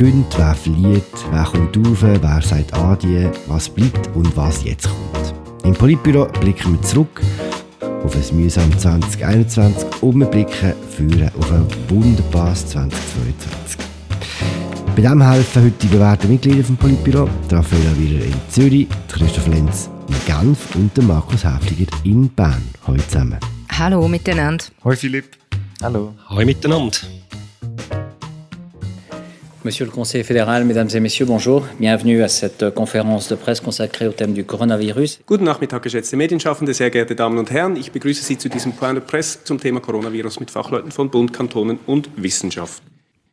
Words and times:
gönnt, 0.00 0.38
wer 0.38 0.54
verliert, 0.54 1.04
wer 1.30 1.44
kommt 1.44 1.76
rauf, 1.76 1.98
wer 2.00 2.40
sagt 2.40 2.72
Adie, 2.72 3.28
was 3.48 3.68
bleibt 3.68 4.08
und 4.16 4.34
was 4.34 4.64
jetzt 4.64 4.88
kommt. 4.88 5.34
Im 5.62 5.74
Politbüro 5.74 6.24
blicken 6.40 6.72
wir 6.72 6.82
zurück 6.82 7.20
auf 8.02 8.16
ein 8.16 8.36
mühsam 8.36 8.78
2021 8.78 10.02
und 10.02 10.20
wir 10.20 10.26
blicken 10.26 10.72
führen 10.96 11.30
auf 11.38 11.52
ein 11.52 11.66
wunderbares 11.90 12.66
2022. 12.68 13.78
Bei 14.96 15.02
diesem 15.02 15.20
helfen 15.20 15.64
heute 15.64 15.76
die 15.82 15.88
bewährten 15.88 16.30
Mitglieder 16.30 16.64
vom 16.64 16.78
Politbüro, 16.78 17.28
Raffaella 17.50 17.98
Wieler 17.98 18.24
in 18.24 18.34
Zürich, 18.48 18.88
Christoph 19.06 19.48
Lenz 19.48 19.90
in 20.08 20.14
Genf 20.24 20.74
und 20.76 20.96
Markus 21.06 21.44
Häfliger 21.44 21.92
in 22.04 22.26
Bern. 22.30 22.62
Heute 22.86 23.06
zusammen. 23.06 23.38
Hallo 23.78 24.08
miteinander. 24.08 24.64
Hoi 24.82 24.96
Philipp. 24.96 25.36
Hallo. 25.82 26.14
Hoi 26.30 26.46
miteinander. 26.46 26.96
Monsieur 29.62 29.84
le 29.84 29.92
Conseil 29.92 30.24
fédéral, 30.24 30.64
Mesdames 30.64 30.88
et 30.94 31.00
Messieurs, 31.00 31.26
bonjour. 31.26 31.66
Bienvenue 31.78 32.22
à 32.22 32.28
cette 32.28 32.70
conférence 32.70 33.28
de 33.28 33.34
presse 33.34 33.60
consacrée 33.60 34.08
au 34.08 34.12
thème 34.12 34.32
du 34.32 34.44
Coronavirus. 34.44 35.20
Guten 35.26 35.44
Nachmittag, 35.44 35.82
geschätzte 35.82 36.16
Medienschaffende, 36.16 36.72
sehr 36.72 36.88
geehrte 36.88 37.14
Damen 37.14 37.36
und 37.36 37.50
Herren. 37.50 37.76
Ich 37.76 37.92
begrüße 37.92 38.24
Sie 38.24 38.38
zu 38.38 38.48
diesem 38.48 38.72
Point 38.72 38.96
de 38.96 39.04
Presse 39.04 39.44
zum 39.44 39.60
Thema 39.60 39.80
Coronavirus 39.80 40.40
mit 40.40 40.50
Fachleuten 40.50 40.90
von 40.90 41.10
Bund, 41.10 41.34
Kantonen 41.34 41.78
und 41.86 42.08
Wissenschaft. 42.16 42.82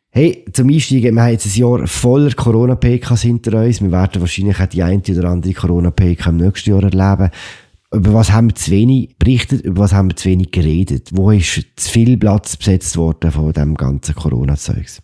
Hey, 0.09 0.43
zum 0.51 0.67
Einsteigen, 0.67 1.15
wir 1.15 1.21
haben 1.21 1.31
jetzt 1.31 1.45
ein 1.45 1.61
Jahr 1.61 1.87
voller 1.87 2.33
Corona-PKs 2.33 3.21
hinter 3.21 3.61
uns. 3.63 3.81
Wir 3.81 3.91
werden 3.93 4.19
wahrscheinlich 4.19 4.59
auch 4.59 4.65
die 4.65 4.83
eine 4.83 5.01
oder 5.01 5.29
andere 5.29 5.53
Corona-PK 5.53 6.29
im 6.29 6.37
nächsten 6.37 6.71
Jahr 6.71 6.83
erleben. 6.83 7.31
Über 7.93 8.13
was 8.13 8.33
haben 8.33 8.49
wir 8.49 8.55
zu 8.55 8.71
wenig 8.71 9.15
berichtet, 9.17 9.61
über 9.61 9.83
was 9.83 9.93
haben 9.93 10.09
wir 10.09 10.17
zu 10.17 10.27
wenig 10.27 10.51
geredet? 10.51 11.09
Wo 11.13 11.31
ist 11.31 11.65
zu 11.77 11.89
viel 11.89 12.17
Platz 12.17 12.57
besetzt 12.57 12.97
worden 12.97 13.31
von 13.31 13.53
dem 13.53 13.75
ganzen 13.75 14.13
Corona-Zeugs? 14.13 14.99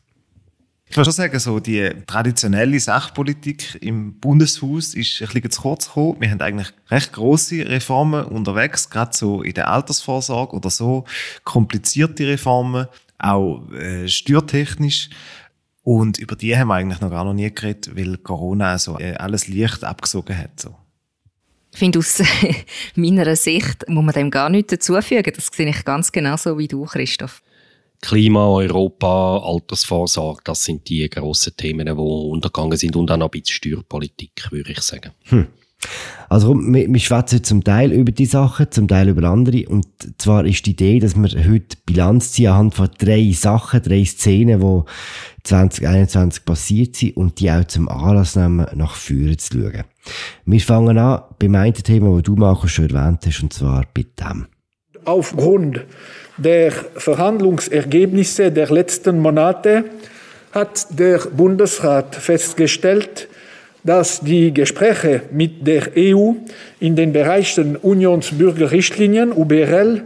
Ich 0.94 0.98
würde 0.98 1.06
schon 1.06 1.14
sagen, 1.14 1.40
so 1.40 1.60
die 1.60 1.90
traditionelle 2.06 2.80
Sachpolitik 2.80 3.80
im 3.82 4.20
Bundeshaus 4.20 4.94
ist 4.94 5.24
ein 5.24 5.27
bisschen 5.27 5.50
zu 5.50 5.62
kurz 5.63 5.88
gekommen. 5.88 6.18
Wir 6.20 6.30
haben 6.30 6.40
eigentlich 6.40 6.72
recht 6.91 7.13
große 7.13 7.68
Reformen 7.68 8.24
unterwegs, 8.26 8.91
gerade 8.91 9.10
so 9.12 9.41
in 9.41 9.55
der 9.55 9.70
Altersvorsorge 9.70 10.55
oder 10.55 10.70
so 10.70 11.05
komplizierte 11.46 12.27
Reformen, 12.27 12.85
auch 13.18 13.68
äh, 13.72 14.08
steuertechnisch. 14.08 15.10
Und 15.82 16.20
über 16.20 16.35
die 16.35 16.55
haben 16.55 16.68
wir 16.68 16.76
eigentlich 16.76 17.02
noch 17.02 17.10
gar 17.10 17.26
noch 17.26 17.34
nie 17.34 17.52
geredet, 17.52 17.96
weil 17.96 18.18
Corona 18.18 18.78
so 18.78 19.00
äh, 19.00 19.16
alles 19.16 19.48
Licht 19.48 19.84
abgesogen 19.84 20.38
hat. 20.38 20.60
So. 20.60 20.76
Ich 21.72 21.80
finde, 21.80 21.98
aus 21.98 22.22
meiner 22.96 23.35
Sicht 23.35 23.90
muss 23.90 24.05
man 24.05 24.13
dem 24.13 24.30
gar 24.30 24.52
nichts 24.52 24.70
dazufügen. 24.70 25.34
Das 25.35 25.48
sehe 25.48 25.68
ich 25.68 25.85
ganz 25.85 26.12
genauso 26.12 26.60
wie 26.60 26.68
du, 26.68 26.85
Christoph. 26.85 27.41
Klima, 28.04 28.48
Europa, 28.48 29.37
Altersvorsorge, 29.37 30.41
das 30.43 30.65
sind 30.65 30.90
die 30.90 31.09
grossen 31.09 31.54
Themen, 31.55 31.85
die 31.85 31.91
untergegangen 31.93 32.77
sind 32.77 32.98
und 32.98 33.10
auch 33.10 33.15
noch 33.15 33.27
ein 33.27 33.32
bisschen 33.32 33.55
Steuerpolitik, 33.55 34.51
würde 34.51 34.73
ich 34.73 34.82
sagen. 34.82 35.12
Hm. 35.29 35.48
Also 36.27 36.54
wir, 36.54 36.91
wir 36.91 36.99
schwätzen 36.99 37.45
zum 37.45 37.63
Teil 37.63 37.93
über 37.93 38.12
die 38.12 38.26
Sachen, 38.26 38.70
zum 38.71 38.90
Teil 38.90 39.07
über 39.07 39.29
andere. 39.29 39.70
Und 39.70 39.87
zwar 40.18 40.45
ist 40.45 40.65
die 40.65 40.71
Idee, 40.71 40.99
dass 40.99 41.15
wir 41.15 41.29
heute 41.49 41.77
Bilanz 41.85 42.34
ziehen 42.34 42.49
anhand 42.49 42.76
von 42.76 42.90
drei 42.98 43.32
Sachen, 43.32 43.82
drei 43.82 44.04
Szenen, 44.04 44.60
die 44.60 44.82
2021 45.43 46.43
passiert 46.43 46.95
sind 46.98 47.15
und 47.15 47.40
die 47.40 47.51
auch 47.51 47.63
zum 47.65 47.88
Anlass 47.88 48.35
nehmen, 48.35 48.67
nach 48.76 48.95
vorne 48.95 49.38
zu 49.38 49.62
schauen. 49.62 49.84
Wir 50.45 50.60
fangen 50.60 50.98
an 50.98 51.21
beim 51.40 51.55
einen 51.55 51.73
Thema, 51.73 52.15
das 52.15 52.23
du, 52.23 52.35
Markus, 52.35 52.71
schon 52.71 52.90
erwähnt 52.90 53.26
hast, 53.26 53.43
und 53.43 53.54
zwar 53.54 53.85
bei 53.93 54.05
dem. 54.20 54.48
Aufgrund 55.05 55.82
der 56.37 56.71
Verhandlungsergebnisse 56.71 58.51
der 58.51 58.71
letzten 58.71 59.20
Monate 59.20 59.85
hat 60.51 60.87
der 60.90 61.20
Bundesrat 61.20 62.15
festgestellt, 62.15 63.27
dass 63.84 64.22
die 64.22 64.53
Gespräche 64.53 65.23
mit 65.31 65.68
der 65.68 65.91
EU 65.97 66.34
in 66.79 66.95
den 66.95 67.12
Bereichen 67.12 67.75
Unionsbürgerrichtlinien, 67.75 69.31
UBRL, 69.31 70.03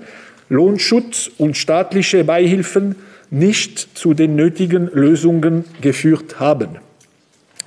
Lohnschutz 0.49 1.29
und 1.37 1.57
staatliche 1.57 2.23
Beihilfen 2.23 2.95
nicht 3.29 3.97
zu 3.97 4.13
den 4.13 4.35
nötigen 4.35 4.89
Lösungen 4.93 5.65
geführt 5.81 6.39
haben. 6.39 6.77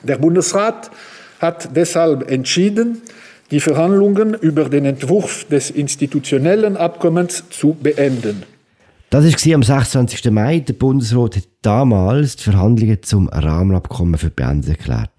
Der 0.02 0.16
Bundesrat 0.16 0.90
hat 1.38 1.76
deshalb 1.76 2.30
entschieden, 2.30 3.02
die 3.50 3.60
Verhandlungen 3.60 4.34
über 4.34 4.68
den 4.68 4.84
Entwurf 4.84 5.44
des 5.44 5.70
institutionellen 5.70 6.76
Abkommens 6.76 7.44
zu 7.50 7.74
beenden. 7.74 8.44
Das 9.10 9.24
war 9.24 9.54
am 9.54 9.62
26. 9.64 10.30
Mai. 10.30 10.60
Der 10.60 10.74
Bundesrat 10.74 11.36
hat 11.36 11.48
damals 11.62 12.36
die 12.36 12.44
Verhandlungen 12.44 13.02
zum 13.02 13.28
Rahmenabkommen 13.28 14.18
für 14.18 14.30
beendet 14.30 14.78
erklärt. 14.78 15.10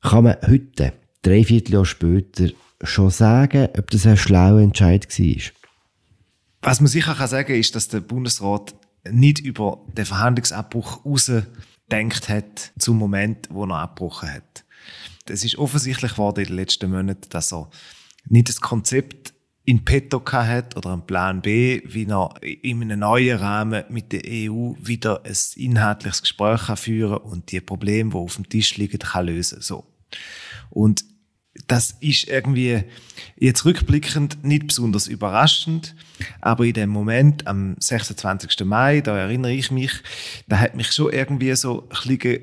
Kann 0.00 0.24
man 0.24 0.36
heute, 0.48 0.92
dreiviertel 1.22 1.74
Jahr 1.74 1.86
später, 1.86 2.48
schon 2.82 3.10
sagen, 3.10 3.68
ob 3.78 3.88
das 3.90 4.04
ein 4.04 4.16
schlauer 4.16 4.60
Entscheid 4.60 5.06
war? 5.06 5.52
Was 6.62 6.80
man 6.80 6.88
sicher 6.88 7.14
kann 7.14 7.28
sagen 7.28 7.54
ist, 7.54 7.76
dass 7.76 7.86
der 7.86 8.00
Bundesrat 8.00 8.74
nicht 9.08 9.38
über 9.38 9.80
den 9.96 10.04
Verhandlungsabbruch 10.04 11.04
ausgedenkt 11.04 12.28
hat 12.28 12.72
zum 12.78 12.98
Moment, 12.98 13.48
wo 13.50 13.64
er 13.64 13.76
abgebrochen 13.76 14.32
hat. 14.32 14.64
Es 15.32 15.44
ist 15.44 15.56
offensichtlich 15.56 16.12
geworden 16.12 16.40
in 16.40 16.48
den 16.48 16.56
letzten 16.56 16.90
Monaten, 16.90 17.28
dass 17.30 17.54
er 17.54 17.70
nicht 18.26 18.50
das 18.50 18.60
Konzept 18.60 19.32
in 19.64 19.82
petto 19.82 20.22
hat 20.30 20.76
oder 20.76 20.92
einen 20.92 21.06
Plan 21.06 21.40
B, 21.40 21.80
wie 21.86 22.04
er 22.06 22.34
in 22.42 22.82
einem 22.82 22.98
neuen 23.00 23.38
Rahmen 23.38 23.84
mit 23.88 24.12
der 24.12 24.22
EU 24.26 24.74
wieder 24.78 25.24
ein 25.24 25.36
inhaltliches 25.56 26.20
Gespräch 26.20 26.66
kann 26.66 26.76
führen 26.76 27.16
und 27.16 27.50
die 27.50 27.62
Probleme, 27.62 28.10
die 28.10 28.16
auf 28.16 28.36
dem 28.36 28.48
Tisch 28.48 28.76
liegen, 28.76 28.98
kann 28.98 29.26
lösen. 29.26 29.62
So. 29.62 29.86
Und 30.68 31.04
das 31.66 31.92
ist 32.00 32.28
irgendwie 32.28 32.84
jetzt 33.38 33.64
rückblickend 33.64 34.44
nicht 34.44 34.66
besonders 34.66 35.06
überraschend, 35.06 35.94
aber 36.42 36.66
in 36.66 36.74
dem 36.74 36.90
Moment 36.90 37.46
am 37.46 37.76
26. 37.78 38.66
Mai, 38.66 39.00
da 39.00 39.16
erinnere 39.16 39.52
ich 39.52 39.70
mich, 39.70 39.92
da 40.46 40.58
hat 40.58 40.74
mich 40.74 40.92
schon 40.92 41.10
irgendwie 41.10 41.54
so 41.54 41.88
ein 41.88 41.88
bisschen 42.08 42.42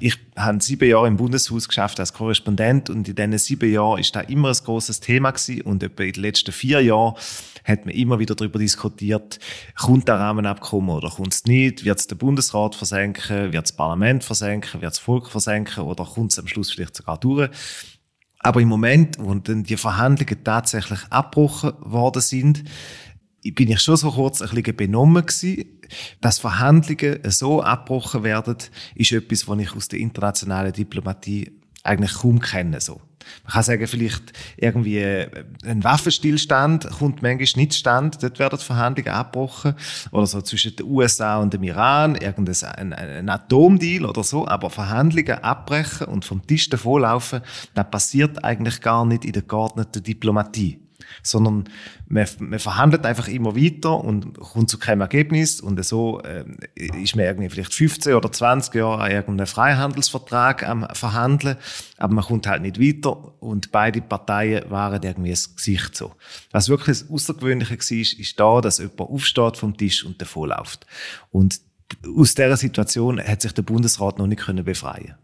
ich 0.00 0.18
habe 0.36 0.62
sieben 0.62 0.88
Jahre 0.88 1.06
im 1.06 1.16
Bundeshaus 1.16 1.68
geschafft 1.68 2.00
als 2.00 2.12
Korrespondent 2.12 2.90
und 2.90 3.08
in 3.08 3.14
diesen 3.14 3.38
sieben 3.38 3.70
Jahren 3.70 4.00
ist 4.00 4.16
da 4.16 4.20
immer 4.20 4.48
ein 4.48 4.56
großes 4.64 5.00
Thema 5.00 5.30
gewesen 5.30 5.62
und 5.62 5.82
etwa 5.82 6.02
in 6.02 6.12
den 6.12 6.22
letzten 6.22 6.52
vier 6.52 6.80
Jahren 6.80 7.14
hat 7.64 7.84
man 7.84 7.94
immer 7.94 8.18
wieder 8.18 8.34
darüber 8.34 8.58
diskutiert, 8.58 9.38
kommt 9.76 10.08
der 10.08 10.16
Rahmenabkommen 10.16 10.90
oder 10.90 11.10
kommt 11.10 11.34
es 11.34 11.44
nicht, 11.44 11.84
wird 11.84 11.98
es 11.98 12.06
der 12.06 12.16
Bundesrat 12.16 12.74
versenken, 12.74 13.52
wird 13.52 13.64
das 13.64 13.72
Parlament 13.76 14.24
versenken, 14.24 14.80
wird 14.80 14.92
das 14.92 14.98
Volk 14.98 15.30
versenken? 15.30 15.84
Oder 15.84 16.04
kommt 16.04 16.32
es 16.32 16.38
am 16.38 16.46
Schluss 16.46 16.70
vielleicht 16.70 16.96
sogar 16.96 17.18
durch. 17.18 17.50
Aber 18.38 18.60
im 18.60 18.68
Moment, 18.68 19.18
wo 19.18 19.34
dann 19.34 19.64
die 19.64 19.76
Verhandlungen 19.76 20.42
tatsächlich 20.42 21.00
abgebrochen 21.10 21.72
worden 21.80 22.22
sind, 22.22 22.64
bin 23.42 23.70
ich 23.70 23.80
schon 23.80 23.96
so 23.96 24.10
kurz 24.10 24.42
ein 24.42 24.50
bisschen 24.50 24.76
benommen 24.76 25.24
gewesen. 25.24 25.64
Dass 26.20 26.38
Verhandlungen 26.38 27.18
so 27.24 27.62
abgebrochen 27.62 28.22
werden, 28.22 28.56
ist 28.94 29.12
etwas, 29.12 29.48
was 29.48 29.58
ich 29.58 29.74
aus 29.74 29.88
der 29.88 29.98
internationalen 29.98 30.72
Diplomatie 30.72 31.50
eigentlich 31.82 32.12
kaum 32.14 32.40
kenne, 32.40 32.80
so. 32.80 33.00
Man 33.44 33.52
kann 33.52 33.62
sagen, 33.62 33.86
vielleicht 33.86 34.32
irgendwie 34.56 34.98
äh, 34.98 35.44
ein 35.64 35.84
Waffenstillstand 35.84 36.88
kommt 36.90 37.22
manchmal 37.22 37.62
nicht 37.62 37.74
stand, 37.74 38.22
dort 38.22 38.38
werden 38.38 38.58
Verhandlungen 38.58 39.12
abgebrochen. 39.12 39.74
Oder 40.10 40.26
so 40.26 40.40
zwischen 40.40 40.76
den 40.76 40.86
USA 40.86 41.38
und 41.38 41.52
dem 41.52 41.62
Iran, 41.62 42.16
irgendein 42.16 42.56
ein, 42.76 42.92
ein 42.92 43.28
Atomdeal 43.28 44.06
oder 44.06 44.24
so. 44.24 44.46
Aber 44.46 44.70
Verhandlungen 44.70 45.44
abbrechen 45.44 46.06
und 46.06 46.24
vom 46.24 46.46
Tisch 46.46 46.68
davonlaufen, 46.70 47.40
das 47.74 47.90
passiert 47.90 48.42
eigentlich 48.44 48.80
gar 48.80 49.04
nicht 49.04 49.24
in 49.24 49.32
der 49.32 49.42
geordneten 49.42 50.02
Diplomatie 50.02 50.80
sondern 51.22 51.68
man, 52.08 52.26
man 52.38 52.58
verhandelt 52.58 53.06
einfach 53.06 53.28
immer 53.28 53.56
weiter 53.56 54.02
und 54.02 54.38
kommt 54.38 54.70
zu 54.70 54.78
keinem 54.78 55.02
Ergebnis 55.02 55.60
und 55.60 55.82
so 55.84 56.20
äh, 56.22 56.44
ist 56.74 57.16
man 57.16 57.24
irgendwie 57.24 57.48
vielleicht 57.48 57.74
15 57.74 58.14
oder 58.14 58.30
20 58.30 58.74
Jahre 58.74 59.02
an 59.02 59.10
irgendeinem 59.10 59.46
Freihandelsvertrag 59.46 60.66
am 60.68 60.86
Verhandeln, 60.92 61.56
aber 61.98 62.14
man 62.14 62.24
kommt 62.24 62.46
halt 62.46 62.62
nicht 62.62 62.80
weiter 62.80 63.40
und 63.42 63.72
beide 63.72 64.00
Parteien 64.00 64.70
waren 64.70 65.02
irgendwie 65.02 65.30
das 65.30 65.54
Gesicht 65.54 65.96
so. 65.96 66.12
Was 66.50 66.68
wirklich 66.68 66.98
das 66.98 67.10
Außergewöhnliche 67.10 67.76
war, 67.76 68.20
ist 68.20 68.40
da, 68.40 68.60
dass 68.60 68.78
jemand 68.78 69.00
aufsteht 69.00 69.56
vom 69.56 69.76
Tisch 69.76 70.04
und 70.04 70.20
davonläuft. 70.20 70.86
Und 71.30 71.60
aus 72.16 72.34
dieser 72.34 72.56
Situation 72.56 73.20
hat 73.20 73.42
sich 73.42 73.52
der 73.52 73.62
Bundesrat 73.62 74.18
noch 74.18 74.26
nicht 74.26 74.44
befreien 74.64 75.04
können 75.04 75.19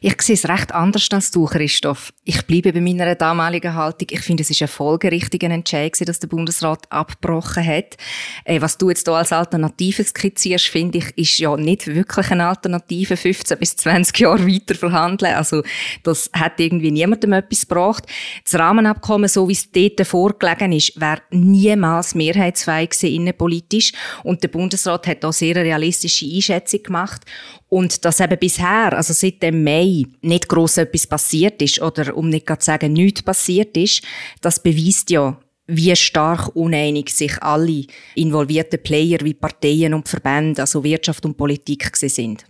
Ich 0.00 0.20
sehe 0.22 0.34
es 0.34 0.48
recht 0.48 0.72
anders 0.72 1.08
als 1.12 1.30
du, 1.30 1.44
Christoph. 1.44 2.12
Ich 2.24 2.46
bleibe 2.46 2.72
bei 2.72 2.80
meiner 2.80 3.14
damaligen 3.14 3.74
Haltung. 3.74 4.08
Ich 4.10 4.20
finde, 4.20 4.42
es 4.42 4.50
ist 4.50 4.62
ein 4.62 4.68
folgerichtiger 4.68 5.50
Entscheid, 5.50 5.94
dass 6.06 6.18
der 6.18 6.28
Bundesrat 6.28 6.90
abgebrochen 6.90 7.66
hat. 7.66 7.96
Äh, 8.44 8.60
was 8.60 8.78
du 8.78 8.88
jetzt 8.88 9.06
hier 9.06 9.14
als 9.14 9.32
Alternative 9.32 10.02
skizzierst, 10.04 10.66
finde 10.66 10.98
ich, 10.98 11.18
ist 11.18 11.38
ja 11.38 11.56
nicht 11.56 11.86
wirklich 11.86 12.30
eine 12.30 12.46
Alternative, 12.46 13.16
15 13.16 13.58
bis 13.58 13.76
20 13.76 14.18
Jahre 14.18 14.46
weiter 14.46 14.74
verhandeln. 14.74 15.34
Also, 15.34 15.62
das 16.02 16.30
hat 16.32 16.58
irgendwie 16.60 16.90
niemandem 16.90 17.34
etwas 17.34 17.68
gebracht. 17.68 18.04
Das 18.44 18.58
Rahmenabkommen, 18.58 19.28
so 19.28 19.48
wie 19.48 19.52
es 19.52 19.70
dort 19.70 20.06
vorgelegen 20.06 20.72
ist, 20.72 20.98
wäre 21.00 21.22
niemals 21.30 22.14
mehrheitsfähig 22.14 22.90
gewesen, 22.90 23.14
innenpolitisch. 23.14 23.92
Und 24.24 24.42
der 24.42 24.48
Bundesrat 24.48 25.06
hat 25.06 25.24
da 25.24 25.32
sehr 25.32 25.56
realistische 25.56 26.26
Einschätzung 26.26 26.82
gemacht. 26.82 27.22
Und 27.70 28.04
dass 28.04 28.20
eben 28.20 28.38
bisher, 28.38 28.92
also 28.92 29.14
seit 29.14 29.42
dem 29.42 29.64
Mai, 29.64 30.04
nicht 30.20 30.48
gross 30.48 30.76
etwas 30.76 31.06
passiert 31.06 31.62
ist, 31.62 31.80
oder 31.80 32.16
um 32.16 32.28
nicht 32.28 32.48
zu 32.48 32.56
sagen, 32.58 32.92
nichts 32.92 33.22
passiert 33.22 33.76
ist, 33.76 34.02
das 34.40 34.62
beweist 34.62 35.08
ja, 35.10 35.38
wie 35.68 35.94
stark 35.94 36.54
uneinig 36.56 37.10
sich 37.10 37.40
alle 37.40 37.86
involvierten 38.16 38.82
Player 38.82 39.18
wie 39.22 39.34
Parteien 39.34 39.94
und 39.94 40.08
Verbände, 40.08 40.60
also 40.60 40.82
Wirtschaft 40.82 41.24
und 41.24 41.36
Politik 41.36 41.96
sind. 41.96 42.44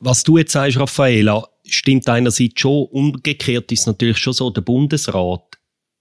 Was 0.00 0.24
du 0.24 0.38
jetzt 0.38 0.52
sagst, 0.52 0.78
Raffaela, 0.78 1.46
stimmt 1.66 2.08
einerseits 2.08 2.60
schon. 2.60 2.86
Umgekehrt 2.86 3.70
ist 3.72 3.86
natürlich 3.86 4.18
schon 4.18 4.32
so, 4.32 4.48
der 4.48 4.62
Bundesrat 4.62 5.47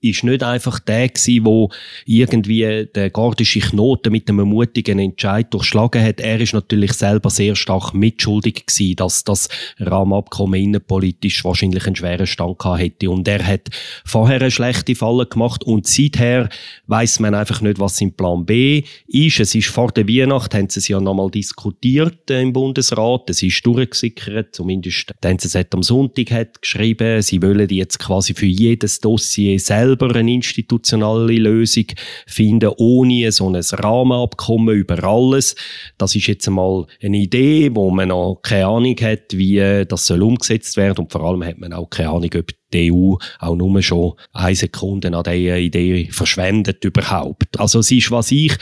ist 0.02 0.24
nicht 0.24 0.44
einfach 0.44 0.80
der 0.80 1.10
gewesen, 1.10 1.46
wo 1.46 1.70
irgendwie 2.06 2.88
der 2.94 3.10
gordische 3.10 3.60
Knoten 3.60 4.12
mit 4.12 4.30
einem 4.30 4.48
mutigen 4.48 5.00
Entscheid 5.00 5.52
durchschlagen 5.52 6.04
hat. 6.04 6.20
Er 6.20 6.40
ist 6.40 6.54
natürlich 6.54 6.94
selber 6.94 7.30
sehr 7.30 7.56
stark 7.56 7.94
mitschuldig 7.94 8.68
gewesen, 8.68 8.96
dass 8.96 9.24
das 9.24 9.50
Rahmenabkommen 9.80 10.62
innenpolitisch 10.62 11.44
wahrscheinlich 11.44 11.88
einen 11.88 11.96
schweren 11.96 12.28
Stand 12.28 12.60
gehabt 12.60 12.80
hätte. 12.80 13.10
Und 13.10 13.28
er 13.28 13.46
hat 13.46 13.70
vorher 14.06 14.42
eine 14.42 14.52
schlechte 14.52 14.96
Falle 14.96 15.26
gemacht 15.26 15.64
und 15.64 15.88
seither 15.88 16.50
weiß 16.86 17.20
man 17.20 17.34
einfach 17.34 17.62
nicht, 17.62 17.80
was 17.80 17.98
sein 17.98 18.14
Plan 18.14 18.46
B 18.46 18.84
ist. 19.08 19.40
Es 19.40 19.56
ist 19.56 19.70
vor 19.70 19.92
der 19.92 20.08
Weihnacht, 20.08 20.54
haben 20.54 20.70
sie 20.70 20.80
es 20.80 20.88
ja 20.88 21.00
nochmal 21.00 21.32
diskutiert 21.32 22.30
äh, 22.30 22.42
im 22.42 22.54
Bundesrat. 22.54 23.30
Es 23.30 23.42
ist 23.42 23.66
durchgesickert, 23.66 24.54
zumindest 24.54 25.14
der 25.24 25.32
NZZ 25.32 25.74
am 25.74 25.82
Sonntag 25.84 26.32
hat 26.32 26.62
geschrieben, 26.62 27.22
sie 27.22 27.42
wollen 27.42 27.68
jetzt 27.70 28.00
quasi 28.00 28.34
für 28.34 28.46
jedes 28.46 29.00
Dossier 29.00 29.60
selber 29.60 29.87
selber 29.88 30.16
eine 30.16 30.34
institutionelle 30.34 31.40
Lösung 31.40 31.86
finden, 32.26 32.72
ohne 32.78 33.32
so 33.32 33.50
ein 33.50 33.56
Rahmenabkommen 33.56 34.76
über 34.76 35.04
alles. 35.04 35.56
Das 35.98 36.16
ist 36.16 36.28
jetzt 36.28 36.48
einmal 36.48 36.86
eine 37.02 37.18
Idee, 37.18 37.72
wo 37.74 37.90
man 37.90 38.10
noch 38.10 38.40
keine 38.44 38.68
Ahnung 38.68 38.96
hat, 39.02 39.38
wie 39.38 39.86
das 39.88 40.06
soll 40.06 40.24
umgesetzt 40.24 40.78
werden 40.78 41.00
und 41.00 41.12
vor 41.12 41.24
allem 41.24 41.44
hat 41.44 41.58
man 41.58 41.74
auch 41.74 41.90
keine 41.90 42.10
Ahnung, 42.10 42.30
ob 42.38 42.52
die 42.74 42.92
EU 42.92 43.16
auch 43.40 43.56
nur 43.56 43.82
schon 43.82 44.14
eine 44.34 44.56
Sekunde 44.56 45.16
an 45.16 45.24
dieser 45.24 45.58
Idee 45.58 46.10
verschwendet 46.12 46.84
überhaupt. 46.84 47.58
Also 47.60 47.80
es 47.80 47.92
ist, 47.92 48.12
was 48.12 48.32
ich 48.32 48.54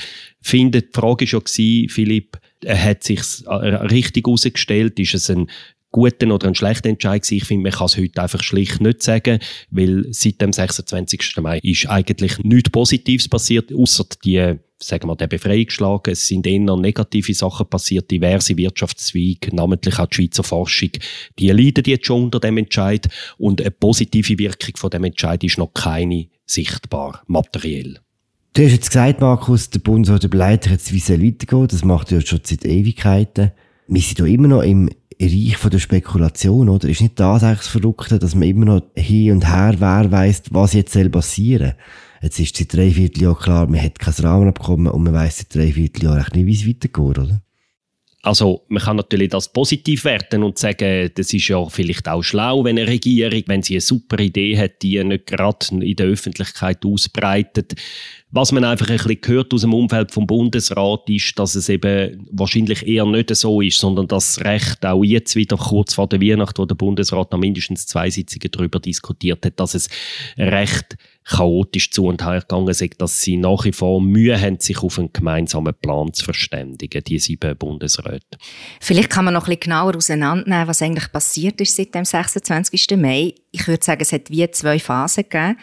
finde, 0.42 0.84
die 0.84 0.90
Frage 0.94 1.26
schon 1.26 1.44
gewesen, 1.44 1.90
Philipp, 1.90 2.38
er 2.64 2.84
hat 2.84 3.04
sich 3.04 3.22
richtig 3.48 4.28
herausgestellt, 4.28 5.00
ist 5.00 5.16
es 5.16 5.30
ein 5.30 5.50
guten 5.96 6.34
oder 6.34 6.48
einen 6.48 6.56
schlechten 6.56 6.90
Entscheid 6.90 7.22
gewesen. 7.22 7.38
Ich 7.38 7.46
finde, 7.46 7.64
man 7.64 7.72
kann 7.72 7.86
es 7.86 7.98
heute 7.98 8.22
einfach 8.22 8.44
schlicht 8.44 8.82
nicht 8.82 9.02
sagen, 9.02 9.40
weil 9.72 10.06
seit 10.12 10.42
dem 10.42 10.52
26. 10.52 11.38
Mai 11.38 11.60
ist 11.60 11.88
eigentlich 11.88 12.38
nichts 12.40 12.70
Positives 12.70 13.30
passiert, 13.30 13.74
außer 13.74 14.06
die 14.26 14.56
sagen 14.78 15.08
wir, 15.08 15.16
der 15.16 15.28
Befreiungsschlag. 15.28 16.10
Es 16.10 16.28
sind 16.28 16.46
eher 16.46 16.60
negative 16.60 17.34
Sachen 17.34 17.70
passiert, 17.70 18.12
diverse 18.12 18.58
Wirtschaftszweige, 18.58 19.56
namentlich 19.56 19.98
auch 19.98 20.08
die 20.08 20.16
Schweizer 20.16 20.44
Forschung, 20.44 20.90
die 21.40 21.50
leiden 21.50 21.86
jetzt 21.86 22.08
schon 22.08 22.26
unter 22.26 22.42
dem 22.42 22.58
Entscheid 22.58 23.08
und 23.38 23.62
eine 23.62 23.72
positive 23.72 24.38
Wirkung 24.38 24.76
von 24.76 24.90
dem 24.90 25.06
Entscheid 25.06 25.46
ist 25.46 25.58
noch 25.58 25.74
keine 25.74 26.28
sichtbar, 26.46 27.24
materiell. 27.28 28.02
Du 28.54 28.64
hast 28.66 28.72
jetzt 28.74 28.90
gesagt, 28.90 29.22
Markus, 29.22 29.70
der 29.70 29.80
Bundesrat 29.80 30.26
überlegt 30.26 30.68
jetzt, 30.68 30.92
wie 30.92 30.98
es 30.98 31.10
weitergeht. 31.10 31.72
Das 31.72 31.86
macht 31.86 32.12
er 32.12 32.20
ja 32.20 32.26
schon 32.26 32.42
seit 32.44 32.66
Ewigkeiten. 32.66 33.52
Wir 33.88 34.02
sind 34.02 34.20
ja 34.20 34.26
immer 34.26 34.50
noch 34.50 34.62
im 34.62 34.90
Reich 35.22 35.58
von 35.58 35.72
der 35.72 35.80
Spekulation, 35.80 36.70
oder? 36.70 36.90
Ist 36.90 37.02
nicht 37.02 37.20
das 37.20 37.44
eigentlich 37.44 37.60
das 37.60 37.68
Verrückte, 37.68 38.20
dass 38.20 38.36
man 38.36 38.48
immer 38.48 38.66
noch 38.66 38.82
hin 38.96 39.34
und 39.34 39.48
her 39.48 39.76
wer 39.80 40.12
weiss, 40.12 40.44
was 40.52 40.74
jetzt 40.74 40.94
soll 40.94 41.10
passieren 41.10 41.74
Jetzt 42.22 42.40
ist 42.40 42.58
seit 42.58 42.74
drei 42.74 42.90
Vierteljahr 42.90 43.38
klar, 43.38 43.68
man 43.68 43.82
hat 43.82 44.00
kein 44.00 44.14
Rahmenabkommen 44.14 44.88
und 44.88 45.04
man 45.04 45.14
weiss 45.14 45.38
seit 45.38 45.54
drei 45.54 45.72
Vierteljahr 45.72 46.20
echt 46.20 46.36
nicht, 46.36 46.46
wie 46.48 46.54
es 46.54 46.68
weitergeht, 46.68 47.20
oder? 47.20 47.42
Also 48.26 48.66
man 48.70 48.82
kann 48.82 48.98
natürlich 48.98 49.30
das 49.30 49.54
positiv 49.54 50.04
werten 50.04 50.42
und 50.42 50.58
sagen, 50.58 51.12
das 51.14 51.32
ist 51.32 51.48
ja 51.48 51.64
vielleicht 51.70 52.08
auch 52.08 52.24
schlau, 52.24 52.64
wenn 52.64 52.80
eine 52.80 52.88
Regierung, 52.88 53.44
wenn 53.46 53.62
sie 53.62 53.76
eine 53.76 53.82
super 53.82 54.18
Idee 54.18 54.58
hat, 54.58 54.82
die 54.82 55.04
nicht 55.04 55.28
gerade 55.28 55.68
in 55.70 55.96
der 55.96 56.08
Öffentlichkeit 56.08 56.84
ausbreitet. 56.84 57.76
Was 58.32 58.52
man 58.52 58.64
einfach 58.64 58.90
ein 58.90 58.98
bisschen 58.98 59.22
gehört 59.22 59.54
aus 59.54 59.62
dem 59.62 59.76
Umfeld 59.76 60.12
vom 60.12 60.26
Bundesrat 60.26 61.08
ist, 61.08 61.38
dass 61.38 61.54
es 61.54 61.70
eben 61.70 62.28
wahrscheinlich 62.32 62.88
eher 62.88 63.06
nicht 63.06 63.34
so 63.36 63.62
ist, 63.62 63.78
sondern 63.78 64.08
dass 64.08 64.34
das 64.34 64.46
Recht 64.46 64.84
auch 64.84 65.04
jetzt 65.04 65.36
wieder 65.36 65.58
kurz 65.58 65.94
vor 65.94 66.10
der 66.10 66.20
Weihnacht, 66.20 66.58
wo 66.58 66.66
der 66.66 66.74
Bundesrat 66.74 67.32
noch 67.32 67.40
mindestens 67.40 67.86
zwei 67.86 68.10
Sitzungen 68.10 68.50
darüber 68.52 68.80
diskutiert 68.80 69.46
hat, 69.46 69.60
dass 69.60 69.76
es 69.76 69.88
recht 70.36 70.98
chaotisch 71.28 71.90
zu 71.92 72.06
und 72.06 72.24
her 72.24 72.42
gegangen 72.42 72.68
ist, 72.68 72.84
dass 73.00 73.22
sie 73.22 73.38
nach 73.38 73.66
wie 73.66 73.72
vor 73.72 74.00
Mühe 74.00 74.40
haben, 74.40 74.60
sich 74.60 74.78
auf 74.84 75.00
einen 75.00 75.12
gemeinsamen 75.12 75.74
Plan 75.74 76.14
zu 76.14 76.24
verständigen, 76.24 77.04
die 77.04 77.18
sieben 77.18 77.58
Bundesräte. 77.58 78.38
Vielleicht 78.80 79.10
kann 79.10 79.26
man 79.26 79.34
noch 79.34 79.44
ein 79.44 79.58
bisschen 79.58 79.72
genauer 79.72 79.96
auseinandernehmen, 79.96 80.68
was 80.68 80.82
eigentlich 80.82 81.12
passiert 81.12 81.60
ist 81.62 81.76
seit 81.76 81.96
dem 81.96 82.06
26. 82.06 82.96
Mai. 82.98 83.34
Ich 83.52 83.68
würde 83.68 83.84
sagen, 83.84 84.02
es 84.02 84.12
hat 84.12 84.30
wie 84.30 84.50
zwei 84.52 84.80
Phasen 84.80 85.24
gegeben. 85.24 85.58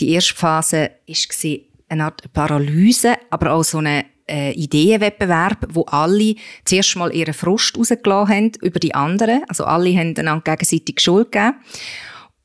Die 0.00 0.10
erste 0.10 0.34
Phase 0.34 0.90
war 1.06 1.58
eine 1.88 2.04
Art 2.04 2.32
Paralyse, 2.32 3.14
aber 3.30 3.52
auch 3.52 3.62
so 3.62 3.78
eine 3.78 4.06
äh, 4.28 4.52
Ideenwettbewerb, 4.52 5.68
wo 5.70 5.82
alle 5.82 6.34
zuerst 6.64 6.96
mal 6.96 7.14
ihren 7.14 7.34
Frust 7.34 7.78
rausgelassen 7.78 8.34
haben 8.34 8.52
über 8.62 8.80
die 8.80 8.94
anderen. 8.94 9.42
Also 9.48 9.64
alle 9.64 9.90
haben 9.96 10.16
einander 10.16 10.40
gegenseitig 10.40 11.00
Schuld 11.00 11.30
gegeben. 11.30 11.54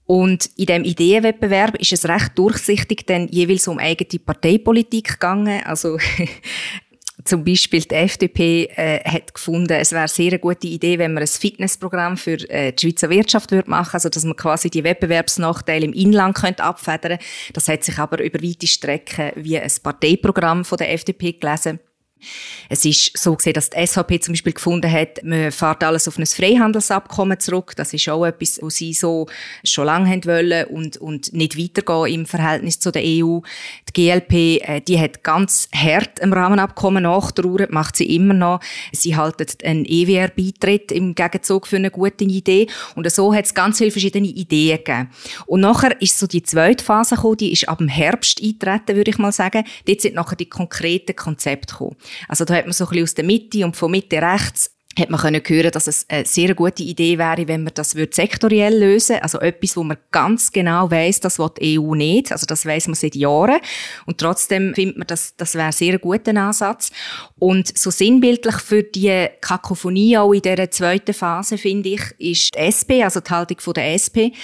Und 0.09 0.49
in 0.55 0.65
dem 0.65 0.85
Ideenwettbewerb 0.85 1.75
ist 1.75 1.93
es 1.93 2.09
recht 2.09 2.31
durchsichtig 2.35 3.05
dann 3.05 3.27
jeweils 3.27 3.67
um 3.67 3.77
eigene 3.77 4.19
Parteipolitik 4.19 5.07
gegangen. 5.07 5.61
Also 5.63 5.99
zum 7.25 7.43
Beispiel 7.43 7.81
die 7.81 7.93
FDP 7.93 8.63
äh, 8.75 9.03
hat 9.07 9.35
gefunden, 9.35 9.73
es 9.73 9.91
wäre 9.91 10.07
sehr 10.07 10.31
eine 10.31 10.39
gute 10.39 10.65
Idee, 10.65 10.97
wenn 10.97 11.13
man 11.13 11.21
ein 11.21 11.27
Fitnessprogramm 11.27 12.17
für 12.17 12.39
äh, 12.49 12.73
die 12.73 12.87
Schweizer 12.87 13.11
Wirtschaft 13.11 13.51
würde 13.51 13.69
machen, 13.69 13.93
also 13.93 14.09
dass 14.09 14.23
man 14.23 14.35
quasi 14.35 14.71
die 14.71 14.83
Wettbewerbsnachteile 14.83 15.85
im 15.85 15.93
Inland 15.93 16.35
könnte 16.35 16.63
abfedern. 16.63 17.19
Das 17.53 17.67
hat 17.67 17.83
sich 17.83 17.99
aber 17.99 18.23
über 18.23 18.41
weite 18.41 18.65
Strecken 18.65 19.31
wie 19.35 19.59
ein 19.59 19.71
Parteiprogramm 19.83 20.65
von 20.65 20.79
der 20.79 20.91
FDP 20.91 21.33
gelesen. 21.33 21.79
Es 22.69 22.85
ist 22.85 23.17
so 23.17 23.35
gesehen, 23.35 23.53
dass 23.53 23.69
die 23.69 23.85
SVP 23.85 24.19
zum 24.19 24.33
Beispiel 24.33 24.53
gefunden 24.53 24.91
hat, 24.91 25.23
man 25.23 25.51
fährt 25.51 25.83
alles 25.83 26.07
auf 26.07 26.17
ein 26.17 26.25
Freihandelsabkommen 26.25 27.39
zurück. 27.39 27.73
Das 27.75 27.93
ist 27.93 28.07
auch 28.09 28.25
etwas, 28.25 28.59
was 28.61 28.75
sie 28.75 28.93
so 28.93 29.27
schon 29.63 29.85
lange 29.85 30.09
haben 30.09 30.25
wollen 30.25 30.65
und, 30.67 30.97
und 30.97 31.33
nicht 31.33 31.57
weitergehen 31.57 32.21
im 32.21 32.25
Verhältnis 32.25 32.79
zu 32.79 32.91
der 32.91 33.03
EU. 33.03 33.39
Die 33.89 33.93
GLP, 33.93 34.33
äh, 34.61 34.81
die 34.81 34.99
hat 34.99 35.23
ganz 35.23 35.69
hart 35.73 36.19
im 36.19 36.33
Rahmenabkommen 36.33 37.03
nachtrauert, 37.03 37.71
macht 37.71 37.95
sie 37.95 38.15
immer 38.15 38.33
noch. 38.33 38.59
Sie 38.91 39.15
halten 39.15 39.47
einen 39.63 39.85
EWR-Beitritt 39.85 40.91
im 40.91 41.15
Gegenzug 41.15 41.67
für 41.67 41.77
eine 41.77 41.91
gute 41.91 42.25
Idee. 42.25 42.67
Und 42.95 43.09
so 43.11 43.33
hat 43.33 43.45
es 43.45 43.53
ganz 43.53 43.77
viele 43.77 43.91
verschiedene 43.91 44.27
Ideen 44.27 44.77
gegeben. 44.77 45.09
Und 45.45 45.61
nachher 45.61 45.99
ist 46.01 46.19
so 46.19 46.27
die 46.27 46.43
zweite 46.43 46.83
Phase 46.83 47.15
gekommen, 47.15 47.37
die 47.37 47.51
ist 47.51 47.67
ab 47.67 47.79
dem 47.79 47.87
Herbst 47.87 48.41
eintreten, 48.43 48.95
würde 48.95 49.11
ich 49.11 49.17
mal 49.17 49.31
sagen. 49.31 49.63
Dort 49.87 50.01
sind 50.01 50.15
nachher 50.15 50.35
die 50.35 50.49
konkreten 50.49 51.15
Konzepte 51.15 51.73
gekommen. 51.73 51.95
Also 52.27 52.45
da 52.45 52.55
hat 52.55 52.65
man 52.65 52.73
so 52.73 52.85
ein 52.85 52.89
bisschen 52.89 53.03
aus 53.03 53.13
der 53.13 53.25
Mitte 53.25 53.65
und 53.65 53.75
von 53.75 53.91
Mitte 53.91 54.21
rechts 54.21 54.75
hat 54.99 55.09
man 55.09 55.19
können 55.19 55.41
hören, 55.45 55.71
dass 55.71 55.87
es 55.87 56.05
eine 56.09 56.25
sehr 56.25 56.53
gute 56.55 56.83
Idee 56.83 57.17
wäre, 57.17 57.47
wenn 57.47 57.63
man 57.63 57.73
das 57.73 57.91
sektoriell 57.91 58.77
lösen 58.77 59.15
würde. 59.15 59.23
Also 59.23 59.39
etwas, 59.39 59.77
wo 59.77 59.83
man 59.83 59.97
ganz 60.11 60.51
genau 60.51 60.89
weiß, 60.89 61.19
das 61.21 61.39
will 61.39 61.49
die 61.59 61.79
EU 61.79 61.95
nicht. 61.95 62.31
Also 62.31 62.45
das 62.45 62.65
weiß 62.65 62.87
man 62.87 62.95
seit 62.95 63.15
Jahren. 63.15 63.59
Und 64.05 64.17
trotzdem 64.17 64.73
findet 64.73 64.97
man, 64.97 65.07
dass 65.07 65.35
das 65.35 65.55
wäre 65.55 65.67
ein 65.67 65.71
sehr 65.71 65.97
guter 65.99 66.35
Ansatz. 66.35 66.91
Und 67.37 67.77
so 67.77 67.89
sinnbildlich 67.89 68.55
für 68.55 68.83
die 68.83 69.27
Kakophonie 69.41 70.17
auch 70.17 70.33
in 70.33 70.41
dieser 70.41 70.69
zweiten 70.71 71.13
Phase, 71.13 71.57
finde 71.57 71.89
ich, 71.89 72.01
ist 72.17 72.55
die 72.55 72.59
SP, 72.59 73.03
also 73.03 73.21
die 73.21 73.29
Haltung 73.29 73.57
der 73.73 73.93
SP. 73.95 74.35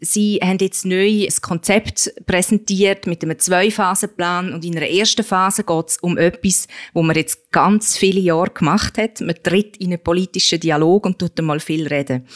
Sie 0.00 0.38
haben 0.42 0.58
jetzt 0.60 0.84
neu 0.84 1.24
ein 1.24 1.34
Konzept 1.40 2.12
präsentiert 2.26 3.06
mit 3.06 3.22
einem 3.22 3.38
Zwei-Phasen-Plan 3.38 4.52
und 4.52 4.64
in 4.64 4.76
einer 4.76 4.88
ersten 4.88 5.24
Phase 5.24 5.64
geht 5.64 5.88
es 5.88 5.98
um 5.98 6.18
etwas, 6.18 6.68
wo 6.92 7.02
man 7.02 7.16
jetzt 7.16 7.50
ganz 7.52 7.96
viele 7.96 8.20
Jahre 8.20 8.50
gemacht 8.50 8.98
hat. 8.98 9.20
Man 9.20 9.36
tritt 9.42 9.76
in 9.78 9.92
einen 9.92 10.01
politischen 10.02 10.60
Dialog 10.60 11.06
und 11.06 11.18
tut 11.18 11.38
einmal 11.38 11.60
viel 11.60 11.86
reden. 11.86 12.26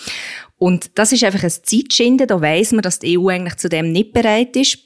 Und 0.59 0.91
das 0.95 1.13
ist 1.13 1.25
einfach 1.25 1.43
ein 1.43 1.51
Zeitschinden. 1.51 2.27
Da 2.27 2.41
weiß 2.41 2.73
man, 2.73 2.83
dass 2.83 2.99
die 2.99 3.19
EU 3.19 3.29
eigentlich 3.29 3.57
zu 3.57 3.69
dem 3.69 3.93
nicht 3.93 4.13
bereit 4.13 4.57
ist. 4.57 4.79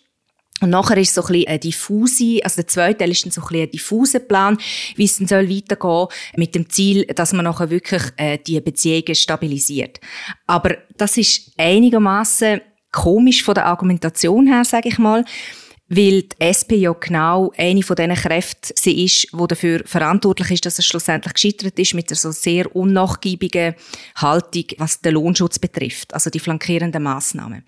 Und 0.61 0.71
nachher 0.71 0.99
ist 0.99 1.15
so 1.15 1.23
ein 1.23 1.29
bisschen 1.29 1.49
eine 1.49 1.59
diffuse, 1.59 2.41
also 2.45 2.57
der 2.57 2.67
zweite 2.67 2.99
Teil 2.99 3.11
ist 3.11 3.25
dann 3.25 3.33
so 3.33 3.41
ein 3.41 3.47
bisschen 3.49 3.63
ein 3.63 3.71
diffuser 3.71 4.19
Plan, 4.19 4.59
wie 4.95 5.05
es 5.05 5.17
dann 5.17 5.27
soll 5.27 5.49
weitergehen 5.49 6.09
mit 6.37 6.55
dem 6.55 6.69
Ziel, 6.69 7.07
dass 7.07 7.33
man 7.33 7.45
nachher 7.45 7.71
wirklich 7.71 8.03
äh, 8.19 8.39
die 8.39 8.61
Beziehungen 8.61 9.15
stabilisiert. 9.15 10.01
Aber 10.47 10.77
das 10.99 11.17
ist 11.17 11.53
einigermaßen 11.57 12.61
komisch 12.93 13.43
von 13.43 13.55
der 13.55 13.67
Argumentation 13.67 14.49
her, 14.49 14.65
sage 14.65 14.91
ich 14.91 14.99
mal 14.99 15.25
weil 15.92 16.23
die 16.23 16.37
SP 16.38 16.78
ja 16.78 16.92
genau 16.92 17.52
eine 17.56 17.82
von 17.82 17.97
diesen 17.97 18.14
Kräften 18.14 18.75
sie 18.78 19.04
ist, 19.04 19.26
die 19.32 19.47
dafür 19.49 19.82
verantwortlich 19.85 20.52
ist, 20.52 20.66
dass 20.66 20.78
es 20.78 20.87
schlussendlich 20.87 21.35
gescheitert 21.35 21.76
ist 21.78 21.94
mit 21.94 22.09
einer 22.09 22.16
so 22.16 22.30
sehr 22.30 22.75
unnachgiebigen 22.75 23.75
Haltung, 24.14 24.64
was 24.78 25.00
den 25.00 25.14
Lohnschutz 25.14 25.59
betrifft, 25.59 26.14
also 26.14 26.30
die 26.30 26.38
flankierenden 26.38 27.02
Massnahmen. 27.02 27.64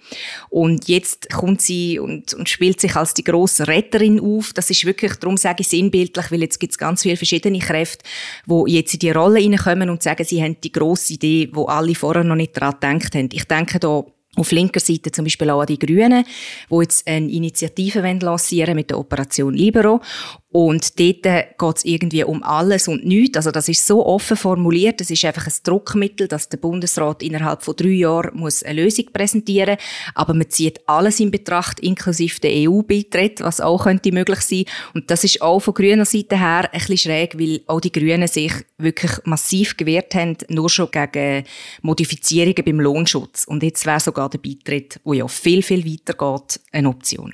Und 0.51 0.89
jetzt 0.89 1.31
kommt 1.31 1.63
sie 1.63 1.99
und, 1.99 2.33
und 2.35 2.49
spielt 2.49 2.81
sich 2.81 2.95
als 2.95 3.13
die 3.15 3.25
grosse 3.25 3.67
Retterin 3.67 4.21
auf. 4.21 4.53
Das 4.53 4.71
ist 4.71 4.85
wirklich, 4.85 5.15
darum 5.17 5.37
sage 5.37 5.63
ich 5.63 5.69
sinnbildlich, 5.69 6.31
weil 6.31 6.43
jetzt 6.43 6.61
gibt 6.61 6.73
es 6.73 6.79
ganz 6.79 7.03
viele 7.03 7.17
verschiedene 7.17 7.59
Kräfte, 7.59 8.05
die 8.47 8.73
jetzt 8.73 8.95
in 8.95 9.01
die 9.01 9.11
Rolle 9.11 9.41
hineinkommen 9.41 9.91
und 9.91 10.01
sagen, 10.01 10.25
sie 10.25 10.41
haben 10.41 10.61
die 10.63 10.71
grosse 10.71 11.15
Idee, 11.15 11.51
wo 11.53 11.65
alle 11.65 11.97
vorher 11.97 12.23
noch 12.23 12.37
nicht 12.37 12.57
daran 12.57 12.79
gedacht 12.79 13.17
haben. 13.17 13.31
Ich 13.33 13.45
denke 13.45 13.81
da 13.81 14.05
auf 14.37 14.51
linker 14.51 14.81
Seite 14.81 15.13
zum 15.13 15.25
Beispiel 15.25 15.51
auch 15.51 15.65
die 15.67 15.79
Grünen, 15.79 16.25
die 16.71 16.77
jetzt 16.77 17.07
eine 17.07 17.31
Initiative 17.31 18.01
lancieren 18.01 18.75
mit 18.75 18.91
der 18.91 18.99
Operation 18.99 19.53
Libero 19.53 20.01
und 20.53 21.01
dort 21.01 21.23
geht 21.23 21.77
es 21.77 21.85
irgendwie 21.87 22.25
um 22.25 22.43
alles 22.43 22.87
und 22.87 23.07
nichts. 23.07 23.39
Also 23.39 23.51
das 23.51 23.71
ist 23.71 23.87
so 23.87 24.05
offen 24.05 24.37
formuliert. 24.37 25.01
Es 25.01 25.11
ist 25.11 25.25
einfach 25.25 25.47
ein 25.47 25.53
Druckmittel, 25.65 26.29
dass 26.29 26.51
der 26.51 26.59
Bundesrat 26.59 27.23
innerhalb 27.23 27.63
von 27.63 27.75
drei 27.75 27.89
Jahren 27.89 28.37
muss 28.39 28.63
eine 28.63 28.83
Lösung 28.83 29.07
präsentieren 29.15 29.77
muss. 29.77 30.13
Aber 30.15 30.35
man 30.35 30.51
zieht 30.51 30.87
alles 30.87 31.21
in 31.21 31.31
Betracht, 31.31 31.81
inklusive 31.81 32.39
der 32.41 32.69
EU-Beitritt, 32.69 33.41
was 33.41 33.63
auch 33.63 33.85
könnte 33.85 34.13
möglich 34.13 34.41
sein. 34.41 34.65
Und 34.93 35.11
das 35.11 35.25
ist 35.25 35.41
auch 35.41 35.61
von 35.61 35.73
grüner 35.73 36.05
Seite 36.05 36.39
her 36.39 36.69
ein 36.71 36.79
bisschen 36.79 36.99
schräg, 36.99 37.39
weil 37.39 37.63
auch 37.67 37.81
die 37.81 37.93
Grünen 37.93 38.29
sich 38.29 38.53
wirklich 38.77 39.13
massiv 39.25 39.79
gewehrt 39.79 40.15
haben, 40.15 40.37
nur 40.49 40.69
schon 40.69 40.91
gegen 40.91 41.45
Modifizierungen 41.81 42.63
beim 42.63 42.79
Lohnschutz. 42.79 43.45
Und 43.47 43.63
jetzt 43.63 43.87
wäre 43.87 44.01
sogar 44.01 44.29
der 44.29 44.39
Beitritt, 44.39 45.01
wo 45.03 45.15
ja 45.15 45.27
viel, 45.29 45.63
viel 45.63 45.87
weiter 45.87 46.13
geht, 46.13 46.61
eine 46.73 46.91
Option. 46.91 47.33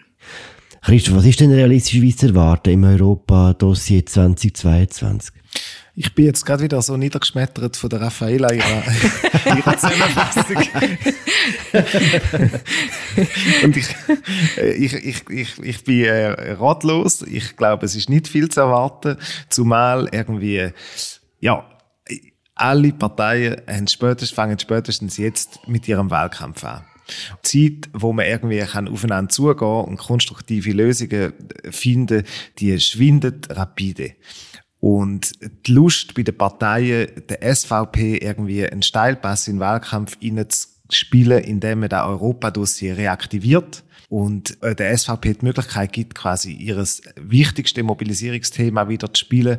Christoph, 0.82 1.16
was 1.16 1.24
ist 1.24 1.40
denn 1.40 1.52
realistischerweise 1.52 2.16
zu 2.16 2.26
erwarten 2.28 2.70
im 2.70 2.84
Europa-Dossier 2.84 4.06
2022? 4.06 5.34
Ich 5.94 6.14
bin 6.14 6.26
jetzt 6.26 6.46
gerade 6.46 6.62
wieder 6.62 6.80
so 6.80 6.96
niedergeschmettert 6.96 7.76
von 7.76 7.90
der 7.90 8.00
Raffaella 8.00 8.52
ihrer, 8.52 8.84
ihrer 9.56 9.76
Zusammenfassung. 9.76 10.56
Und 13.64 13.76
ich, 13.76 13.88
äh, 14.56 14.72
ich, 14.74 14.94
ich, 14.94 15.28
ich, 15.28 15.58
ich 15.58 15.84
bin 15.84 16.04
äh, 16.04 16.52
ratlos. 16.52 17.22
Ich 17.22 17.56
glaube, 17.56 17.84
es 17.84 17.96
ist 17.96 18.08
nicht 18.08 18.28
viel 18.28 18.48
zu 18.48 18.60
erwarten, 18.60 19.16
zumal 19.48 20.08
irgendwie, 20.12 20.70
ja, 21.40 21.68
alle 22.54 22.92
Parteien 22.92 23.62
fangen 24.34 24.58
spätestens 24.58 25.16
jetzt 25.16 25.66
mit 25.66 25.88
ihrem 25.88 26.10
Wahlkampf 26.10 26.64
an. 26.64 26.84
Zeit, 27.42 27.88
wo 27.92 28.12
man 28.12 28.26
irgendwie 28.26 28.58
kann 28.60 28.88
aufeinander 28.88 29.30
zugehen 29.30 29.84
und 29.84 29.96
konstruktive 29.96 30.72
Lösungen 30.72 31.32
finden, 31.70 32.24
die 32.58 32.78
schwindet 32.80 33.48
rapide. 33.50 34.14
Und 34.80 35.32
die 35.66 35.72
Lust 35.72 36.14
bei 36.14 36.22
den 36.22 36.36
Parteien, 36.36 37.08
der 37.28 37.54
SVP 37.54 38.18
irgendwie 38.18 38.64
einen 38.66 38.82
Steilpass 38.82 39.48
in 39.48 39.56
den 39.56 39.60
Wahlkampf 39.60 40.16
spielen, 40.90 41.44
indem 41.44 41.80
man 41.80 41.88
das 41.88 42.06
Europa-Dossier 42.06 42.96
reaktiviert 42.96 43.82
und 44.08 44.62
äh, 44.62 44.74
der 44.74 44.96
SVP 44.96 45.34
die 45.34 45.44
Möglichkeit 45.44 45.92
gibt, 45.92 46.14
quasi 46.14 46.52
ihres 46.52 47.02
wichtigste 47.16 47.82
Mobilisierungsthema 47.82 48.88
wieder 48.88 49.12
zu 49.12 49.24
spielen. 49.24 49.58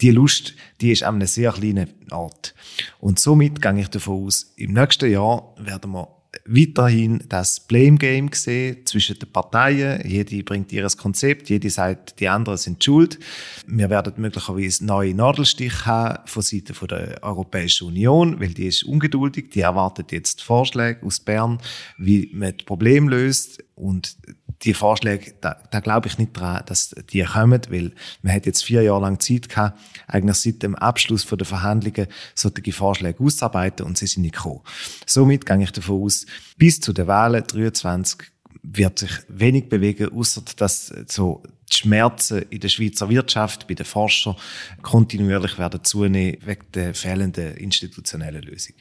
Die 0.00 0.10
Lust, 0.10 0.54
die 0.80 0.90
ist 0.90 1.04
an 1.04 1.16
einem 1.16 1.26
sehr 1.28 1.52
kleinen 1.52 1.88
Ort. 2.10 2.54
Und 2.98 3.18
somit 3.18 3.62
gehe 3.62 3.78
ich 3.78 3.88
davon 3.88 4.26
aus, 4.26 4.52
im 4.56 4.72
nächsten 4.72 5.10
Jahr 5.10 5.54
werden 5.58 5.92
wir 5.92 6.08
weiterhin 6.46 7.22
das 7.28 7.60
Blame 7.60 7.96
Game 7.96 8.30
gesehen 8.30 8.84
zwischen 8.84 9.18
den 9.18 9.30
Parteien. 9.30 10.06
Jede 10.08 10.42
bringt 10.42 10.72
ihr 10.72 10.86
Konzept, 10.96 11.50
jede 11.50 11.70
sagt, 11.70 12.20
die 12.20 12.28
anderen 12.28 12.58
sind 12.58 12.82
schuld. 12.82 13.18
Wir 13.66 13.90
werden 13.90 14.14
möglicherweise 14.16 14.84
neue 14.84 15.14
Nadelstiche 15.14 15.86
haben 15.86 16.26
von 16.26 16.42
Seiten 16.42 16.74
der 16.88 17.22
Europäischen 17.22 17.88
Union, 17.88 18.40
weil 18.40 18.54
die 18.54 18.66
ist 18.66 18.84
ungeduldig, 18.84 19.50
die 19.50 19.60
erwartet 19.60 20.12
jetzt 20.12 20.42
Vorschläge 20.42 21.04
aus 21.04 21.20
Bern, 21.20 21.58
wie 21.98 22.30
man 22.32 22.56
das 22.56 22.64
Problem 22.66 23.08
löst 23.08 23.62
und 23.74 24.16
die 24.64 24.74
Vorschläge, 24.74 25.34
da, 25.40 25.56
da 25.70 25.80
glaube 25.80 26.08
ich 26.08 26.18
nicht 26.18 26.32
dran, 26.32 26.62
dass 26.66 26.94
die 27.12 27.22
kommen, 27.22 27.60
weil 27.68 27.92
man 28.22 28.34
hat 28.34 28.46
jetzt 28.46 28.64
vier 28.64 28.82
Jahre 28.82 29.02
lang 29.02 29.20
Zeit 29.20 29.48
gehabt, 29.48 29.78
eigentlich 30.06 30.36
seit 30.36 30.62
dem 30.62 30.74
Abschluss 30.74 31.26
der 31.26 31.46
Verhandlungen 31.46 32.06
solche 32.34 32.72
Vorschläge 32.72 33.22
auszuarbeiten 33.22 33.86
und 33.86 33.98
sie 33.98 34.06
sind 34.06 34.22
nicht 34.22 34.36
gekommen. 34.36 34.60
Somit 35.06 35.46
gehe 35.46 35.62
ich 35.62 35.72
davon 35.72 36.02
aus, 36.02 36.26
bis 36.56 36.80
zu 36.80 36.92
der 36.92 37.06
Wahlen 37.06 37.44
23 37.46 38.28
wird 38.62 38.98
sich 38.98 39.10
wenig 39.28 39.68
bewegen, 39.68 40.10
außer 40.12 40.42
dass 40.56 40.92
so 41.08 41.42
die 41.70 41.76
Schmerzen 41.76 42.42
in 42.50 42.60
der 42.60 42.68
Schweizer 42.68 43.08
Wirtschaft, 43.08 43.66
bei 43.68 43.74
den 43.74 43.86
Forschern 43.86 44.36
kontinuierlich 44.82 45.58
werden 45.58 45.84
zunehmen 45.84 46.38
wegen 46.44 46.64
der 46.72 46.94
fehlenden 46.94 47.56
institutionellen 47.56 48.42
Lösung. 48.42 48.74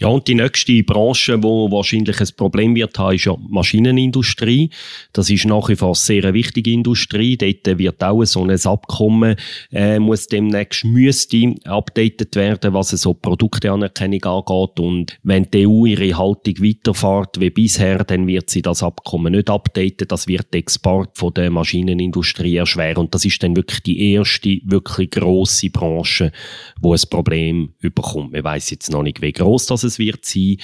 Ja, 0.00 0.08
und 0.08 0.26
die 0.28 0.34
nächste 0.34 0.82
Branche, 0.82 1.42
wo 1.42 1.70
wahrscheinlich 1.70 2.18
ein 2.22 2.28
Problem 2.34 2.74
wird 2.74 2.98
haben, 2.98 3.16
ist 3.16 3.26
ja 3.26 3.36
die 3.36 3.52
Maschinenindustrie. 3.52 4.70
Das 5.12 5.28
ist 5.28 5.44
nach 5.44 5.68
wie 5.68 5.76
vor 5.76 5.88
eine 5.88 5.94
sehr 5.94 6.32
wichtige 6.32 6.70
Industrie. 6.70 7.36
Dort 7.36 7.78
wird 7.78 8.02
auch 8.02 8.24
so 8.24 8.42
ein 8.42 8.58
Abkommen, 8.64 9.36
äh, 9.70 9.98
muss 9.98 10.26
demnächst 10.26 10.86
müsste 10.86 11.54
updated 11.64 12.34
werden, 12.34 12.72
was 12.72 12.88
so 12.92 13.12
Produkteanerkennung 13.12 14.24
angeht. 14.24 14.80
Und 14.80 15.18
wenn 15.22 15.50
die 15.50 15.66
EU 15.66 15.84
ihre 15.84 16.16
Haltung 16.16 16.54
weiterfährt 16.60 17.38
wie 17.38 17.50
bisher, 17.50 18.02
dann 18.02 18.26
wird 18.26 18.48
sie 18.48 18.62
das 18.62 18.82
Abkommen 18.82 19.34
nicht 19.34 19.50
updaten. 19.50 20.08
Das 20.08 20.26
wird 20.26 20.54
den 20.54 20.60
Export 20.60 21.18
von 21.18 21.34
der 21.34 21.50
Maschinenindustrie 21.50 22.56
erschweren. 22.56 23.04
Und 23.04 23.14
das 23.14 23.26
ist 23.26 23.42
dann 23.42 23.54
wirklich 23.54 23.82
die 23.82 24.12
erste, 24.12 24.60
wirklich 24.64 25.10
grosse 25.10 25.68
Branche, 25.68 26.32
wo 26.80 26.94
ein 26.94 27.00
Problem 27.10 27.74
überkommt. 27.80 28.32
Man 28.32 28.44
weiß 28.44 28.70
jetzt 28.70 28.90
noch 28.90 29.02
nicht, 29.02 29.20
wie 29.20 29.32
groß 29.32 29.66
das 29.66 29.89
es 29.90 29.98
wird 29.98 30.24
sein. 30.24 30.56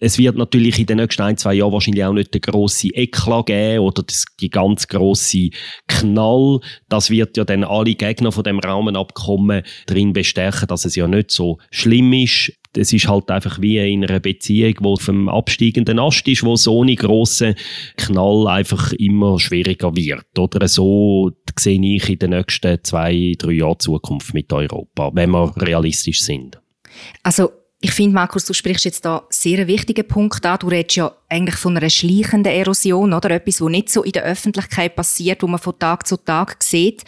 Es 0.00 0.18
wird 0.18 0.36
natürlich 0.36 0.78
in 0.78 0.86
den 0.86 0.98
nächsten 0.98 1.22
ein, 1.22 1.36
zwei 1.36 1.54
Jahren 1.54 1.72
wahrscheinlich 1.72 2.04
auch 2.04 2.12
nicht 2.12 2.32
der 2.34 2.40
grosse 2.40 2.88
Eklat 2.88 3.46
geben 3.46 3.80
oder 3.80 4.02
das, 4.02 4.24
die 4.40 4.50
ganz 4.50 4.88
grosse 4.88 5.50
Knall. 5.88 6.60
Das 6.88 7.10
wird 7.10 7.36
ja 7.36 7.44
dann 7.44 7.64
alle 7.64 7.94
Gegner 7.94 8.32
von 8.32 8.44
dem 8.44 8.58
Rahmenabkommen 8.58 9.62
drin 9.86 10.12
bestärken, 10.12 10.68
dass 10.68 10.84
es 10.84 10.96
ja 10.96 11.08
nicht 11.08 11.30
so 11.30 11.58
schlimm 11.70 12.12
ist 12.12 12.52
es 12.76 12.92
ist 12.92 13.08
halt 13.08 13.30
einfach 13.30 13.60
wie 13.60 13.78
in 13.78 14.04
einer 14.04 14.20
Beziehung, 14.20 14.74
wo 14.80 14.96
vom 14.96 15.28
absteigenden 15.28 15.98
Ast 15.98 16.26
ist, 16.26 16.42
wo 16.42 16.56
so 16.56 16.82
eine 16.82 16.96
grosse 16.96 17.54
Knall 17.96 18.48
einfach 18.48 18.92
immer 18.94 19.38
schwieriger 19.38 19.94
wird. 19.94 20.38
Oder 20.38 20.66
so 20.68 21.30
sehe 21.58 21.80
ich 21.80 22.08
in 22.08 22.18
den 22.18 22.30
nächsten 22.30 22.82
zwei, 22.82 23.34
drei 23.38 23.52
Jahren 23.52 23.78
Zukunft 23.78 24.34
mit 24.34 24.52
Europa, 24.52 25.10
wenn 25.14 25.30
wir 25.30 25.52
realistisch 25.56 26.22
sind. 26.22 26.60
Also 27.22 27.50
ich 27.84 27.92
finde, 27.92 28.14
Markus, 28.14 28.46
du 28.46 28.54
sprichst 28.54 28.86
jetzt 28.86 29.04
da 29.04 29.24
sehr 29.28 29.66
wichtigen 29.66 30.08
Punkt 30.08 30.46
an. 30.46 30.58
Du 30.58 30.68
redest 30.68 30.96
ja 30.96 31.12
eigentlich 31.28 31.56
von 31.56 31.76
einer 31.76 31.90
schleichenden 31.90 32.50
Erosion, 32.50 33.12
oder? 33.12 33.30
Etwas, 33.30 33.60
was 33.60 33.68
nicht 33.68 33.90
so 33.90 34.02
in 34.02 34.12
der 34.12 34.24
Öffentlichkeit 34.24 34.96
passiert, 34.96 35.42
wo 35.42 35.48
man 35.48 35.60
von 35.60 35.78
Tag 35.78 36.06
zu 36.06 36.16
Tag 36.16 36.62
sieht. 36.62 37.04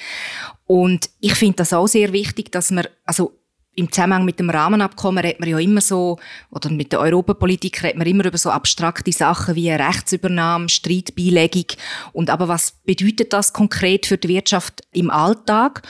Und 0.66 1.08
ich 1.20 1.32
finde 1.32 1.56
das 1.56 1.72
auch 1.72 1.86
sehr 1.86 2.12
wichtig, 2.12 2.52
dass 2.52 2.70
man, 2.72 2.86
also 3.06 3.32
im 3.74 3.90
Zusammenhang 3.90 4.26
mit 4.26 4.38
dem 4.38 4.50
Rahmenabkommen 4.50 5.24
redet 5.24 5.40
man 5.40 5.48
ja 5.48 5.58
immer 5.58 5.80
so, 5.80 6.18
oder 6.50 6.68
mit 6.68 6.92
der 6.92 7.00
Europapolitik 7.00 7.82
redet 7.82 7.96
man 7.96 8.06
immer 8.06 8.26
über 8.26 8.36
so 8.36 8.50
abstrakte 8.50 9.12
Sachen 9.12 9.54
wie 9.54 9.70
Rechtsübernahme, 9.70 10.68
Streitbeilegung. 10.68 11.68
Und 12.12 12.28
aber 12.28 12.48
was 12.48 12.72
bedeutet 12.84 13.32
das 13.32 13.54
konkret 13.54 14.04
für 14.04 14.18
die 14.18 14.28
Wirtschaft 14.28 14.82
im 14.92 15.08
Alltag? 15.08 15.80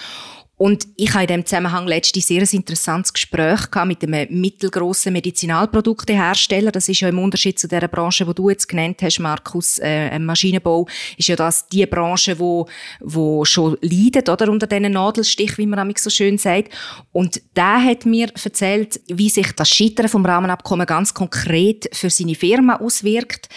Und 0.59 0.89
ich 0.97 1.13
habe 1.13 1.25
in 1.25 1.29
diesem 1.29 1.45
Zusammenhang 1.45 1.87
letztens 1.87 2.29
sehr 2.29 2.41
ein 2.41 2.49
interessantes 2.51 3.13
Gespräch 3.13 3.61
mit 3.85 4.03
einem 4.03 4.41
mittelgroßen 4.41 5.13
Medizinalproduktehersteller. 5.13 6.73
Das 6.73 6.89
ist 6.89 7.01
ja 7.01 7.11
im 7.11 7.19
Unterschied 7.19 7.59
zu 7.59 7.69
der 7.69 7.87
Branche, 7.89 8.25
die 8.25 8.35
du 8.35 8.49
jetzt 8.49 8.67
genannt 8.67 9.03
hast, 9.03 9.19
Markus, 9.19 9.79
äh, 9.83 10.19
Maschinenbau, 10.19 10.89
ist 11.19 11.29
ja 11.29 11.37
das 11.37 11.69
die 11.69 11.85
Branche, 11.85 12.39
wo, 12.39 12.67
wo 13.01 13.45
schon 13.45 13.77
leidet, 13.83 14.31
oder, 14.31 14.51
unter 14.51 14.67
diesen 14.67 14.93
Nadelstich, 14.93 15.59
wie 15.59 15.67
man 15.67 15.93
so 15.95 16.09
schön 16.09 16.39
sagt. 16.39 16.73
Und 17.13 17.43
der 17.55 17.85
hat 17.85 18.07
mir 18.07 18.29
erzählt, 18.43 18.99
wie 19.09 19.29
sich 19.29 19.53
das 19.53 19.69
Scheitern 19.69 20.09
vom 20.09 20.25
Rahmenabkommen 20.25 20.87
ganz 20.87 21.13
konkret 21.13 21.87
für 21.93 22.09
seine 22.09 22.35
Firma 22.35 22.77
auswirkt. 22.77 23.51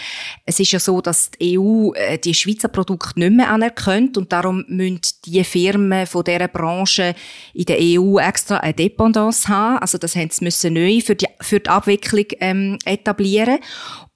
Es 0.45 0.59
ist 0.59 0.73
ja 0.73 0.79
so, 0.79 0.99
dass 0.99 1.31
die 1.31 1.57
EU 1.57 1.93
äh, 1.93 2.17
die 2.17 2.33
Schweizer 2.33 2.67
Produkte 2.67 3.19
nicht 3.21 3.31
mehr 3.31 3.51
anerkennt 3.51 4.17
und 4.17 4.33
darum 4.33 4.65
müssen 4.67 4.99
die 5.25 5.43
Firmen 5.45 6.05
von 6.05 6.25
dieser 6.25 6.49
Branche 6.49 6.88
Branche 6.89 7.15
in 7.53 7.65
der 7.65 7.77
EU 7.79 8.19
extra 8.19 8.57
eine 8.57 8.73
Dependance 8.73 9.47
haben. 9.47 9.79
Also 9.79 9.97
das 9.97 10.15
haben 10.15 10.29
sie 10.31 10.43
müssen 10.43 10.73
neu 10.73 11.01
für 11.01 11.15
die, 11.15 11.27
für 11.41 11.59
die 11.59 11.69
Abwicklung 11.69 12.25
ähm, 12.39 12.77
etablieren. 12.85 13.59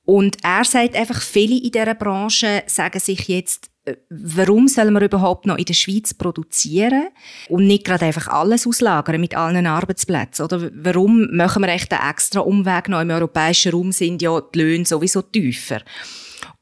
Und 0.06 0.38
er 0.44 0.66
sagt 0.66 0.96
einfach, 0.96 1.22
viele 1.22 1.56
in 1.56 1.72
dieser 1.72 1.96
Branche 1.96 2.64
sagen 2.68 3.00
sich 3.00 3.28
jetzt, 3.30 3.70
äh, 3.86 3.96
warum 4.10 4.68
sollen 4.68 4.94
wir 4.94 5.02
überhaupt 5.02 5.46
noch 5.46 5.58
in 5.58 5.66
der 5.66 5.74
Schweiz 5.74 6.14
produzieren 6.14 7.08
und 7.48 7.68
nicht 7.68 7.86
gerade 7.86 8.06
einfach 8.06 8.28
alles 8.28 8.68
auslagern 8.68 9.22
mit 9.22 9.36
allen 9.36 9.66
Arbeitsplätzen? 9.66 10.44
Oder 10.44 10.70
warum 10.74 11.30
machen 11.32 11.64
wir 11.64 11.70
echt 11.70 11.94
einen 11.94 12.10
extra 12.10 12.42
Umweg 12.42 12.90
noch? 12.90 13.00
Im 13.00 13.12
europäischen 13.12 13.72
Raum 13.72 13.94
sind 13.94 14.22
ja 14.22 14.42
die 14.42 14.60
Löhne 14.60 14.86
sowieso 14.86 15.22
tiefer. 15.22 15.82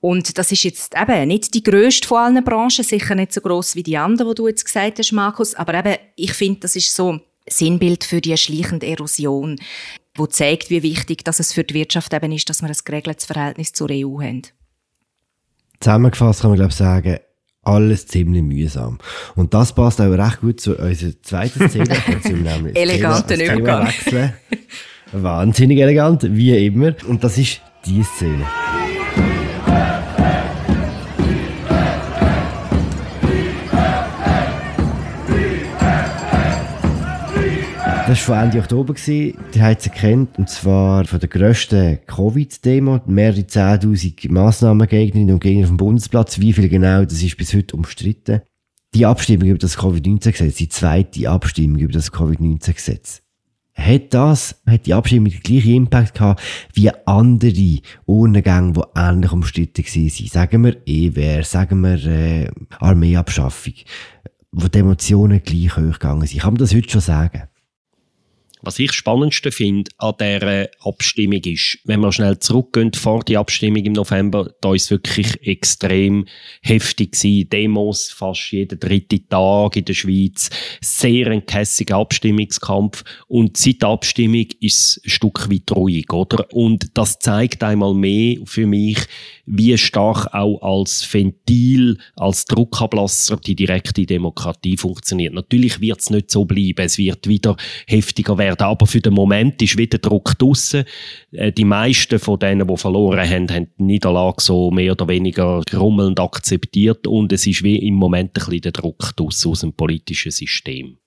Und 0.01 0.39
das 0.39 0.51
ist 0.51 0.63
jetzt 0.63 0.95
eben 0.99 1.27
nicht 1.27 1.53
die 1.53 1.63
grösste 1.63 2.07
von 2.07 2.17
allen 2.17 2.43
Branchen, 2.43 2.83
sicher 2.83 3.13
nicht 3.13 3.33
so 3.33 3.39
groß 3.39 3.75
wie 3.75 3.83
die 3.83 3.97
anderen, 3.97 4.31
die 4.31 4.35
du 4.35 4.47
jetzt 4.47 4.65
gesagt 4.65 4.97
hast, 4.97 5.11
Markus. 5.11 5.53
Aber 5.53 5.75
eben, 5.75 5.95
ich 6.15 6.33
finde, 6.33 6.61
das 6.61 6.75
ist 6.75 6.93
so 6.93 7.19
Sinnbild 7.47 8.03
für 8.03 8.19
die 8.19 8.35
schleichende 8.35 8.87
Erosion, 8.87 9.59
wo 10.15 10.25
zeigt, 10.25 10.71
wie 10.71 10.83
wichtig 10.83 11.23
dass 11.23 11.39
es 11.39 11.53
für 11.53 11.63
die 11.63 11.75
Wirtschaft 11.75 12.13
eben 12.13 12.31
ist, 12.31 12.49
dass 12.49 12.61
wir 12.61 12.69
ein 12.69 12.77
geregeltes 12.83 13.25
Verhältnis 13.25 13.73
zur 13.73 13.89
EU 13.91 14.19
haben. 14.21 14.41
Zusammengefasst 15.79 16.41
kann 16.41 16.51
man 16.51 16.57
glaube 16.57 16.71
ich 16.71 16.77
sagen, 16.77 17.19
alles 17.63 18.07
ziemlich 18.07 18.41
mühsam. 18.41 18.97
Und 19.35 19.53
das 19.53 19.73
passt 19.73 20.01
auch 20.01 20.11
recht 20.11 20.41
gut 20.41 20.59
zu 20.59 20.75
unserer 20.77 21.13
zweiten 21.21 21.69
Szene. 21.69 21.95
Eleganten 22.73 23.39
Übergang. 23.39 23.93
Wahnsinnig 25.11 25.79
elegant, 25.79 26.23
wie 26.23 26.65
immer. 26.65 26.95
Und 27.07 27.23
das 27.23 27.37
ist 27.37 27.61
die 27.85 28.03
Szene. 28.03 28.45
Das 38.11 38.27
war 38.27 38.43
Ende 38.43 38.59
Oktober. 38.59 38.93
Die 39.07 39.33
haben 39.57 39.77
es 39.79 39.87
erkannt. 39.87 40.37
Und 40.37 40.49
zwar 40.49 41.05
von 41.05 41.17
der 41.17 41.29
grössten 41.29 41.97
Covid-Demo. 42.07 42.99
Mehrere 43.05 43.39
10.000 43.39 44.29
Massnahmengegnerinnen 44.29 45.35
und 45.35 45.39
Gegner 45.39 45.63
auf 45.63 45.69
dem 45.69 45.77
Bundesplatz. 45.77 46.37
Wie 46.37 46.51
viel 46.51 46.67
genau, 46.67 47.05
das 47.05 47.23
ist 47.23 47.37
bis 47.37 47.53
heute 47.53 47.77
umstritten. 47.77 48.41
Die 48.93 49.05
Abstimmung 49.05 49.47
über 49.47 49.59
das 49.59 49.77
Covid-19-Gesetz, 49.77 50.55
die 50.55 50.67
zweite 50.67 51.29
Abstimmung 51.29 51.79
über 51.79 51.93
das 51.93 52.11
Covid-19-Gesetz, 52.11 53.21
hat 53.75 54.13
das, 54.13 54.61
hat 54.67 54.87
die 54.87 54.93
Abstimmung 54.93 55.29
den 55.29 55.39
gleichen 55.39 55.73
Impact 55.73 56.15
gehabt 56.15 56.41
wie 56.73 56.91
andere 57.05 57.79
Urnengänge, 58.07 58.73
die 58.73 58.81
ähnlich 58.93 59.31
umstritten 59.31 59.85
waren. 59.85 60.27
Sagen 60.27 60.65
wir 60.65 60.75
EWR, 60.85 61.45
sagen 61.45 61.79
wir 61.79 62.05
äh, 62.05 62.51
Armeeabschaffung, 62.77 63.75
wo 64.51 64.67
die 64.67 64.79
Emotionen 64.79 65.41
gleich 65.41 65.77
hoch 65.77 65.93
gegangen 65.93 66.27
sind. 66.27 66.41
Kann 66.41 66.55
man 66.55 66.59
das 66.59 66.75
heute 66.75 66.89
schon 66.89 66.99
sagen? 66.99 67.43
Was 68.63 68.77
ich 68.77 68.91
spannendste 68.91 69.51
finde 69.51 69.89
an 69.97 70.13
dieser 70.19 70.69
Abstimmung 70.81 71.41
ist, 71.43 71.79
wenn 71.85 71.99
wir 71.99 72.11
schnell 72.11 72.37
zurückgehen 72.37 72.93
vor 72.93 73.23
die 73.23 73.37
Abstimmung 73.37 73.83
im 73.83 73.93
November, 73.93 74.53
da 74.61 74.75
ist 74.75 74.91
wirklich 74.91 75.47
extrem 75.47 76.25
heftig 76.61 77.13
gewesen. 77.13 77.49
Demos 77.49 78.11
fast 78.11 78.51
jeden 78.51 78.79
dritten 78.79 79.27
Tag 79.29 79.77
in 79.77 79.85
der 79.85 79.93
Schweiz. 79.93 80.49
Sehr 80.79 81.27
ein 81.27 81.45
kässiger 81.45 81.97
Abstimmungskampf. 81.97 83.03
Und 83.27 83.57
seit 83.57 83.81
der 83.81 83.89
Abstimmung 83.89 84.45
ist 84.59 84.97
es 84.97 85.01
ein 85.03 85.09
Stück 85.09 85.49
weit 85.51 85.71
ruhig, 85.71 86.13
oder? 86.13 86.45
Und 86.53 86.95
das 86.95 87.17
zeigt 87.17 87.63
einmal 87.63 87.95
mehr 87.95 88.37
für 88.45 88.67
mich, 88.67 88.99
wie 89.51 89.77
stark 89.77 90.33
auch 90.33 90.61
als 90.61 91.13
Ventil, 91.13 91.97
als 92.15 92.45
Druckablasser 92.45 93.35
die 93.35 93.55
direkte 93.55 94.05
Demokratie 94.05 94.77
funktioniert. 94.77 95.33
Natürlich 95.33 95.81
wird 95.81 95.99
es 95.99 96.09
nicht 96.09 96.31
so 96.31 96.45
bleiben. 96.45 96.85
Es 96.85 96.97
wird 96.97 97.27
wieder 97.27 97.57
heftiger 97.85 98.37
werden. 98.37 98.63
Aber 98.63 98.87
für 98.87 99.01
den 99.01 99.13
Moment 99.13 99.61
ist 99.61 99.77
wieder 99.77 99.97
Druck 99.97 100.37
draussen. 100.39 100.85
Äh, 101.33 101.51
die 101.51 101.65
meisten 101.65 102.17
von 102.17 102.39
denen, 102.39 102.65
die 102.65 102.77
verloren 102.77 103.29
haben, 103.29 103.51
haben 103.51 103.67
die 103.77 103.83
Niederlage 103.83 104.41
so 104.41 104.71
mehr 104.71 104.93
oder 104.93 105.09
weniger 105.09 105.61
grummelnd 105.69 106.19
akzeptiert 106.19 107.05
und 107.05 107.33
es 107.33 107.45
ist 107.45 107.61
wie 107.61 107.75
im 107.75 107.95
Moment 107.95 108.29
ein 108.29 108.45
bisschen 108.45 108.61
der 108.61 108.71
Druck 108.71 109.15
draussen 109.17 109.51
aus 109.51 109.61
dem 109.61 109.73
politischen 109.73 110.31
System. 110.31 110.97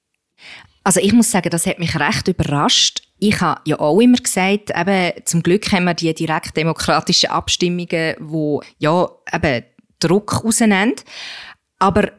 Also 0.84 1.00
ich 1.00 1.14
muss 1.14 1.30
sagen, 1.30 1.48
das 1.48 1.64
hat 1.64 1.78
mich 1.78 1.98
recht 1.98 2.28
überrascht. 2.28 3.02
Ich 3.26 3.40
habe 3.40 3.62
ja 3.64 3.80
auch 3.80 3.98
immer 4.00 4.18
gesagt, 4.18 4.70
eben, 4.76 5.12
zum 5.24 5.42
Glück 5.42 5.72
haben 5.72 5.84
wir 5.84 5.94
die 5.94 6.12
direktdemokratischen 6.12 7.30
Abstimmungen, 7.30 8.16
wo 8.20 8.62
ja 8.76 9.08
eben 9.32 9.64
Druck 9.98 10.44
rausnehmen. 10.44 10.92
Aber 11.78 12.12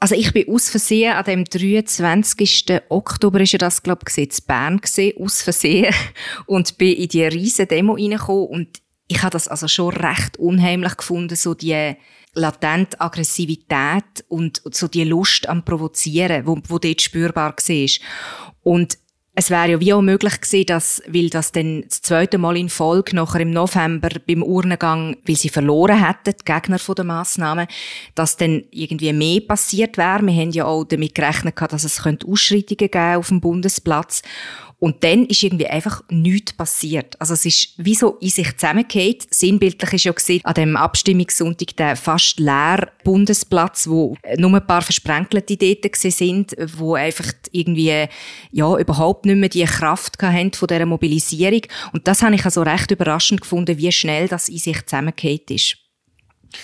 also 0.00 0.16
ich 0.16 0.32
bin 0.32 0.52
aus 0.52 0.68
Versehen 0.68 1.12
an 1.12 1.24
dem 1.26 1.44
23. 1.44 2.80
Oktober 2.88 3.40
ist 3.40 3.52
ja 3.52 3.58
das 3.60 3.84
glaube 3.84 4.00
ich 4.08 4.18
in 4.18 4.44
Bern 4.48 4.80
gesehen, 4.80 5.16
aus 5.22 5.42
Versehen 5.42 5.94
und 6.46 6.76
bin 6.76 6.96
in 6.96 7.08
die 7.08 7.22
riesen 7.22 7.68
Demo 7.68 7.92
reingekommen 7.92 8.48
und 8.48 8.82
ich 9.06 9.22
habe 9.22 9.30
das 9.30 9.46
also 9.46 9.68
schon 9.68 9.94
recht 9.94 10.38
unheimlich 10.38 10.96
gefunden, 10.96 11.36
so 11.36 11.54
die 11.54 11.94
latente 12.34 13.00
Aggressivität 13.00 14.24
und 14.26 14.60
so 14.72 14.88
die 14.88 15.04
Lust 15.04 15.48
am 15.48 15.64
Provozieren, 15.64 16.46
wo, 16.46 16.58
wo 16.66 16.80
dort 16.80 17.00
spürbar 17.00 17.54
war. 17.54 17.88
Und 18.64 18.98
es 19.34 19.48
wäre 19.48 19.70
ja 19.70 19.80
wie 19.80 19.94
auch 19.94 20.02
möglich 20.02 20.40
gewesen, 20.40 20.66
dass, 20.66 21.02
weil 21.08 21.30
das 21.30 21.52
dann 21.52 21.82
das 21.88 22.02
zweite 22.02 22.36
Mal 22.36 22.56
in 22.58 22.68
Folge 22.68 23.16
nachher 23.16 23.40
im 23.40 23.50
November 23.50 24.10
beim 24.26 24.42
Urnengang, 24.42 25.16
weil 25.26 25.36
sie 25.36 25.48
verloren 25.48 26.04
hätten, 26.04 26.36
die 26.38 26.44
Gegner 26.44 26.76
der 26.76 27.04
Massnahmen, 27.04 27.66
dass 28.14 28.36
dann 28.36 28.64
irgendwie 28.70 29.12
mehr 29.14 29.40
passiert 29.40 29.96
wäre. 29.96 30.26
Wir 30.26 30.34
haben 30.34 30.50
ja 30.50 30.66
auch 30.66 30.84
damit 30.84 31.14
gerechnet, 31.14 31.54
dass 31.58 31.84
es 31.84 32.04
Ausschreitungen 32.04 32.90
geben 32.90 33.16
auf 33.16 33.28
dem 33.28 33.40
Bundesplatz. 33.40 34.22
Und 34.82 35.04
dann 35.04 35.26
ist 35.26 35.44
irgendwie 35.44 35.68
einfach 35.68 36.02
nichts 36.10 36.54
passiert. 36.54 37.14
Also 37.20 37.34
es 37.34 37.46
ist 37.46 37.68
wie 37.76 37.94
so 37.94 38.16
in 38.20 38.30
sich 38.30 38.56
zusammengehört. 38.56 39.32
Sinnbildlich 39.32 39.92
ist 39.92 40.04
ja 40.04 40.10
gesehen, 40.10 40.40
an 40.42 40.54
dem 40.54 40.76
Abstimmungssonntag 40.76 41.76
der 41.76 41.94
fast 41.94 42.40
leer 42.40 42.90
Bundesplatz, 43.04 43.86
wo 43.86 44.16
nur 44.38 44.52
ein 44.52 44.66
paar 44.66 44.82
versprenkelte 44.82 45.56
dort 45.56 45.94
sind, 45.94 46.56
wo 46.76 46.96
einfach 46.96 47.32
irgendwie, 47.52 48.06
ja, 48.50 48.76
überhaupt 48.76 49.24
nicht 49.24 49.36
mehr 49.36 49.48
die 49.50 49.62
Kraft 49.62 50.20
haben 50.20 50.52
von 50.52 50.66
dieser 50.66 50.86
Mobilisierung. 50.86 51.62
Und 51.92 52.08
das 52.08 52.22
habe 52.22 52.34
ich 52.34 52.44
also 52.44 52.62
recht 52.62 52.90
überraschend 52.90 53.40
gefunden, 53.40 53.78
wie 53.78 53.92
schnell 53.92 54.26
das 54.26 54.48
in 54.48 54.58
sich 54.58 54.84
zusammengehört 54.84 55.48
ist. 55.52 55.76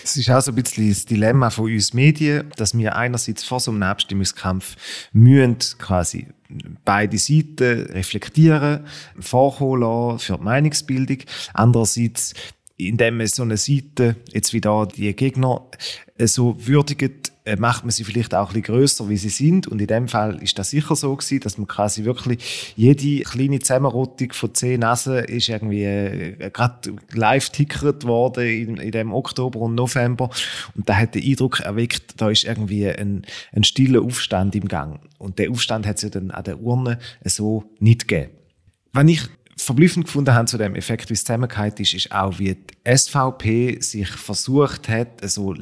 Es 0.03 0.17
ist 0.17 0.31
auch 0.31 0.41
so 0.41 0.53
ein 0.53 0.55
bisschen 0.55 0.89
das 0.89 1.05
Dilemma 1.05 1.51
von 1.51 1.73
uns 1.73 1.95
Medien, 1.95 2.51
dass 2.57 2.77
wir 2.77 2.97
einerseits 2.97 3.45
vor 3.45 3.61
so 3.61 3.71
einem 3.71 3.83
Abstimmungskampf 3.83 4.77
müssen 5.13 5.59
quasi 5.79 6.29
beide 6.85 7.19
Seiten 7.19 7.87
reflektieren, 7.91 8.87
vorholen 9.19 10.19
für 10.19 10.39
die 10.39 10.45
Meinungsbildung. 10.45 11.19
Andererseits, 11.53 12.35
indem 12.77 13.19
man 13.19 13.27
so 13.27 13.43
eine 13.43 13.57
Seite, 13.57 14.17
jetzt 14.33 14.53
wie 14.53 14.61
da 14.61 14.87
die 14.87 15.15
Gegner, 15.15 15.63
so 16.19 16.57
würdigt, 16.67 17.33
macht 17.57 17.85
man 17.85 17.91
sie 17.91 18.05
vielleicht 18.05 18.35
auch 18.35 18.49
ein 18.49 18.61
bisschen 18.61 18.75
grösser, 18.75 19.09
wie 19.09 19.17
sie 19.17 19.29
sind. 19.29 19.67
Und 19.67 19.81
in 19.81 19.87
dem 19.87 20.09
Fall 20.09 20.43
ist 20.43 20.59
das 20.59 20.71
sicher 20.71 20.97
so 20.97 21.15
gewesen, 21.17 21.41
dass 21.41 21.59
man 21.59 21.67
quasi 21.67 22.05
wirklich 22.05 22.75
jede 22.77 23.23
kleine 23.25 23.59
Zusammenrottung 23.61 24.33
von 24.33 24.55
zehn 24.55 24.81
Nasen 24.81 25.25
ist 25.25 25.49
irgendwie 25.49 25.85
äh, 25.85 26.51
gerade 26.51 26.95
live 27.13 27.51
tickert 27.51 28.05
worden 28.05 28.47
in, 28.47 28.77
in 28.77 28.93
dem 28.93 29.13
Oktober 29.13 29.61
und 29.61 29.75
November. 29.75 30.31
Und 30.75 30.89
da 30.89 30.97
hat 30.97 31.15
den 31.15 31.25
Eindruck 31.25 31.61
erweckt, 31.61 32.21
da 32.21 32.31
ist 32.31 32.45
irgendwie 32.45 32.89
ein, 32.89 33.23
ein 33.53 33.65
stiller 33.65 34.03
Aufstand 34.03 34.55
im 34.55 34.69
Gang. 34.69 35.01
Und 35.19 35.39
der 35.39 35.51
Aufstand 35.51 35.87
hat 35.87 35.97
es 35.97 36.03
ja 36.03 36.09
dann 36.11 36.31
an 36.31 36.45
der 36.45 36.61
Urne 36.61 36.99
so 37.25 37.65
nicht 37.79 38.09
gegeben. 38.09 38.33
Wenn 38.93 39.09
ich 39.09 39.23
verblüffend 39.59 40.07
gefunden 40.07 40.35
haben 40.35 40.47
zu 40.47 40.57
dem 40.57 40.75
Effekt, 40.77 41.11
wie 41.11 41.15
es 41.15 41.25
zusammengehört 41.25 41.81
ist, 41.81 41.93
ist 41.93 42.13
auch, 42.13 42.39
wie 42.39 42.55
die 42.55 42.97
SVP 42.97 43.81
sich 43.81 44.09
versucht 44.09 44.89
hat, 44.89 45.29
so 45.29 45.55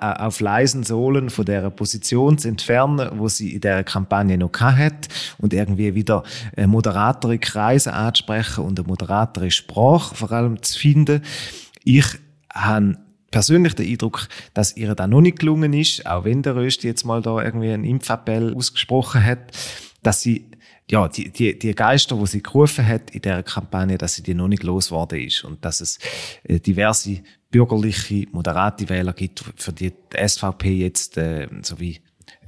auf 0.00 0.40
leisen 0.40 0.82
Sohlen 0.82 1.30
von 1.30 1.44
der 1.44 1.70
Position 1.70 2.38
zu 2.38 2.48
entfernen, 2.48 3.10
wo 3.18 3.28
sie 3.28 3.54
in 3.54 3.60
der 3.60 3.84
Kampagne 3.84 4.38
noch 4.38 4.58
hat 4.58 5.08
und 5.38 5.52
irgendwie 5.52 5.94
wieder 5.94 6.24
moderatere 6.56 7.38
Kreise 7.38 7.92
anzusprechen 7.92 8.64
und 8.64 8.78
eine 8.78 8.88
moderatere 8.88 9.50
Sprache 9.50 10.14
vor 10.14 10.32
allem 10.32 10.62
zu 10.62 10.78
finden. 10.78 11.22
Ich 11.84 12.06
habe 12.52 12.96
persönlich 13.30 13.74
den 13.74 13.86
Eindruck, 13.86 14.28
dass 14.54 14.76
ihr 14.76 14.94
da 14.94 15.06
noch 15.06 15.20
nicht 15.20 15.38
gelungen 15.38 15.72
ist, 15.72 16.06
auch 16.06 16.24
wenn 16.24 16.42
der 16.42 16.56
Rösti 16.56 16.88
jetzt 16.88 17.04
mal 17.04 17.22
da 17.22 17.42
irgendwie 17.42 17.70
einen 17.70 17.84
Impfappell 17.84 18.54
ausgesprochen 18.54 19.24
hat, 19.24 19.38
dass 20.02 20.22
sie 20.22 20.46
ja, 20.90 21.08
die, 21.08 21.30
die, 21.30 21.58
die 21.58 21.74
Geister, 21.74 22.16
die 22.16 22.26
sie 22.26 22.42
gerufen 22.42 22.86
hat 22.86 23.10
in 23.10 23.22
dieser 23.22 23.42
Kampagne, 23.42 23.96
dass 23.96 24.14
sie 24.14 24.22
die 24.22 24.34
noch 24.34 24.48
nicht 24.48 24.64
losgeworden 24.64 25.20
ist 25.20 25.44
und 25.44 25.64
dass 25.64 25.80
es 25.80 25.98
äh, 26.42 26.58
diverse 26.58 27.20
bürgerliche, 27.50 28.26
moderate 28.32 28.88
Wähler 28.88 29.12
gibt, 29.12 29.44
für 29.56 29.72
die 29.72 29.92
die 29.92 30.28
SVP 30.28 30.70
jetzt 30.72 31.16
äh, 31.16 31.48
so 31.62 31.78
wie 31.78 32.00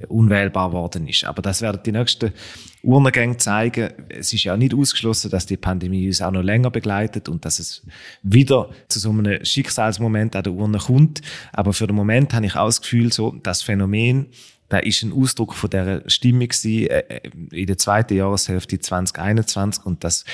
unwählbar 0.07 0.71
worden 0.73 1.07
ist. 1.07 1.23
Aber 1.23 1.41
das 1.41 1.61
werden 1.61 1.81
die 1.85 1.91
nächsten 1.91 2.33
Urnengänge 2.81 3.37
zeigen. 3.37 3.91
Es 4.09 4.33
ist 4.33 4.43
ja 4.43 4.57
nicht 4.57 4.73
ausgeschlossen, 4.73 5.31
dass 5.31 5.45
die 5.45 5.57
Pandemie 5.57 6.07
uns 6.07 6.21
auch 6.21 6.31
noch 6.31 6.41
länger 6.41 6.71
begleitet 6.71 7.29
und 7.29 7.45
dass 7.45 7.59
es 7.59 7.85
wieder 8.23 8.69
zu 8.87 8.99
so 8.99 9.11
einem 9.11 9.43
Schicksalsmoment 9.43 10.35
an 10.35 10.43
der 10.43 10.53
Urne 10.53 10.79
kommt. 10.79 11.21
Aber 11.53 11.73
für 11.73 11.87
den 11.87 11.95
Moment 11.95 12.33
habe 12.33 12.45
ich 12.45 12.55
auch 12.55 12.65
das 12.65 12.81
Gefühl, 12.81 13.13
so, 13.13 13.31
das 13.43 13.61
Phänomen, 13.61 14.27
da 14.73 14.79
ist 14.79 15.03
ein 15.03 15.13
Ausdruck 15.13 15.53
von 15.53 15.69
der 15.69 16.03
Stimmung 16.07 16.49
äh, 16.65 16.85
äh, 16.85 17.29
in 17.51 17.67
der 17.67 17.77
zweiten 17.77 18.15
Jahreshälfte 18.15 18.79
2021 18.79 19.85
und 19.85 20.03
das 20.03 20.25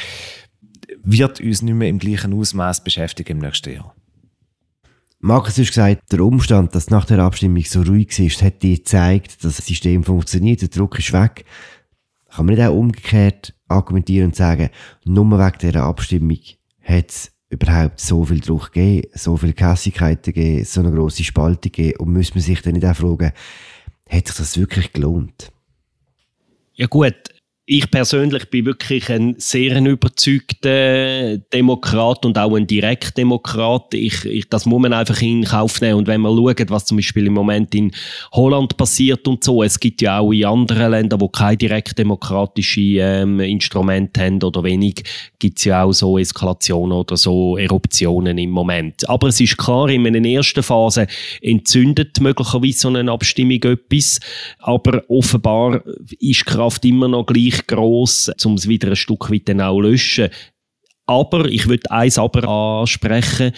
wird 1.04 1.42
uns 1.42 1.62
nicht 1.62 1.74
mehr 1.74 1.90
im 1.90 2.00
gleichen 2.00 2.34
Ausmaß 2.34 2.84
beschäftigen 2.84 3.34
im 3.34 3.40
nächsten 3.40 3.74
Jahr. 3.74 3.96
Markus 5.20 5.58
hat 5.58 5.68
gesagt, 5.68 6.12
der 6.12 6.22
Umstand, 6.22 6.74
dass 6.74 6.90
nach 6.90 7.04
der 7.04 7.20
Abstimmung 7.20 7.64
so 7.64 7.82
ruhig 7.82 8.18
ist, 8.20 8.42
hat 8.42 8.64
dir 8.64 8.78
gezeigt, 8.78 9.44
dass 9.44 9.58
das 9.58 9.66
System 9.66 10.04
funktioniert, 10.04 10.62
der 10.62 10.70
Druck 10.70 10.98
ist 10.98 11.12
weg. 11.12 11.44
Kann 12.30 12.46
man 12.46 12.56
nicht 12.56 12.66
auch 12.66 12.74
umgekehrt 12.74 13.54
argumentieren 13.68 14.28
und 14.28 14.36
sagen, 14.36 14.70
nur 15.04 15.30
wegen 15.30 15.58
dieser 15.60 15.84
Abstimmung 15.84 16.40
hat 16.82 17.10
es 17.10 17.32
überhaupt 17.50 18.00
so 18.00 18.24
viel 18.24 18.40
Druck 18.40 18.72
gegeben, 18.72 19.10
so 19.14 19.36
viele 19.36 19.54
Kässigkeiten 19.54 20.34
gegeben, 20.34 20.64
so 20.64 20.80
eine 20.80 20.92
grosse 20.92 21.24
Spaltung 21.24 21.72
gegeben 21.72 22.00
und 22.00 22.14
muss 22.14 22.34
man 22.34 22.42
sich 22.42 22.62
dann 22.62 22.74
nicht 22.74 22.86
auch 22.86 22.96
fragen, 22.96 23.32
hat 24.10 24.28
sich 24.28 24.38
das 24.38 24.58
wirklich 24.58 24.92
gelohnt? 24.94 25.52
Ja 26.74 26.88
gut, 26.88 27.16
ich 27.72 27.92
persönlich 27.92 28.50
bin 28.50 28.66
wirklich 28.66 29.12
ein 29.12 29.36
sehr 29.38 29.80
überzeugter 29.80 31.38
Demokrat 31.54 32.26
und 32.26 32.36
auch 32.40 32.56
ein 32.56 32.66
Direktdemokrat. 32.66 33.94
Ich, 33.94 34.26
ich, 34.26 34.50
das 34.50 34.66
muss 34.66 34.82
man 34.82 34.92
einfach 34.92 35.22
in 35.22 35.44
Kauf 35.44 35.80
nehmen. 35.80 36.00
Und 36.00 36.08
wenn 36.08 36.22
man 36.22 36.36
schaut, 36.36 36.72
was 36.72 36.86
zum 36.86 36.98
Beispiel 36.98 37.28
im 37.28 37.34
Moment 37.34 37.76
in 37.76 37.92
Holland 38.32 38.76
passiert 38.76 39.28
und 39.28 39.44
so, 39.44 39.62
es 39.62 39.80
gibt 39.80 40.02
ja 40.02 40.18
auch 40.18 40.32
in 40.32 40.46
anderen 40.46 40.90
Ländern, 40.90 41.22
wo 41.22 41.28
keine 41.28 41.58
direktdemokratische 41.58 42.82
ähm, 42.82 43.40
Instrumente 43.40 44.20
haben 44.20 44.42
oder 44.42 44.64
wenig, 44.64 45.04
gibt 45.38 45.60
es 45.60 45.66
ja 45.66 45.84
auch 45.84 45.94
so 45.94 46.18
Eskalationen 46.18 46.98
oder 46.98 47.18
so 47.18 47.56
Eruptionen 47.56 48.40
im 48.40 48.50
Moment. 48.50 49.08
Aber 49.08 49.28
es 49.28 49.40
ist 49.40 49.60
klar, 49.60 49.90
in 49.90 50.08
einer 50.08 50.28
ersten 50.28 50.64
Phase 50.64 51.06
entzündet 51.40 52.20
möglicherweise 52.20 52.80
so 52.80 52.88
eine 52.88 53.12
Abstimmung 53.12 53.62
etwas, 53.62 54.20
aber 54.58 55.04
offenbar 55.08 55.84
ist 56.20 56.48
Kraft 56.48 56.84
immer 56.84 57.08
noch 57.08 57.28
gleich 57.28 57.59
gleich 57.66 57.78
gross, 57.78 58.32
um 58.44 58.56
es 58.56 58.68
wieder 58.68 58.90
ein 58.90 58.96
Stück 58.96 59.30
weit 59.32 59.48
dann 59.50 59.62
auch 59.62 59.80
löschen. 59.80 60.30
Aber 61.06 61.46
ich 61.46 61.68
würde 61.68 61.90
eins 61.92 62.18
aber 62.18 62.48
ansprechen. 62.48 63.54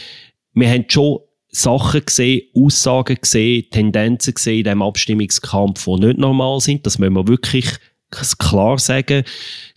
Wir 0.54 0.70
haben 0.70 0.86
schon 0.88 1.20
Sachen 1.50 2.06
gesehen, 2.06 2.44
Aussagen 2.56 3.18
gesehen, 3.20 3.66
Tendenzen 3.70 4.34
gesehen 4.34 4.60
in 4.60 4.64
diesem 4.64 4.82
Abstimmungskampf, 4.82 5.84
die 5.86 6.06
nicht 6.06 6.18
normal 6.18 6.62
sind. 6.62 6.86
Das 6.86 6.98
müssen 6.98 7.14
wir 7.14 7.28
wirklich 7.28 7.68
klar 8.38 8.78
sagen 8.78 9.24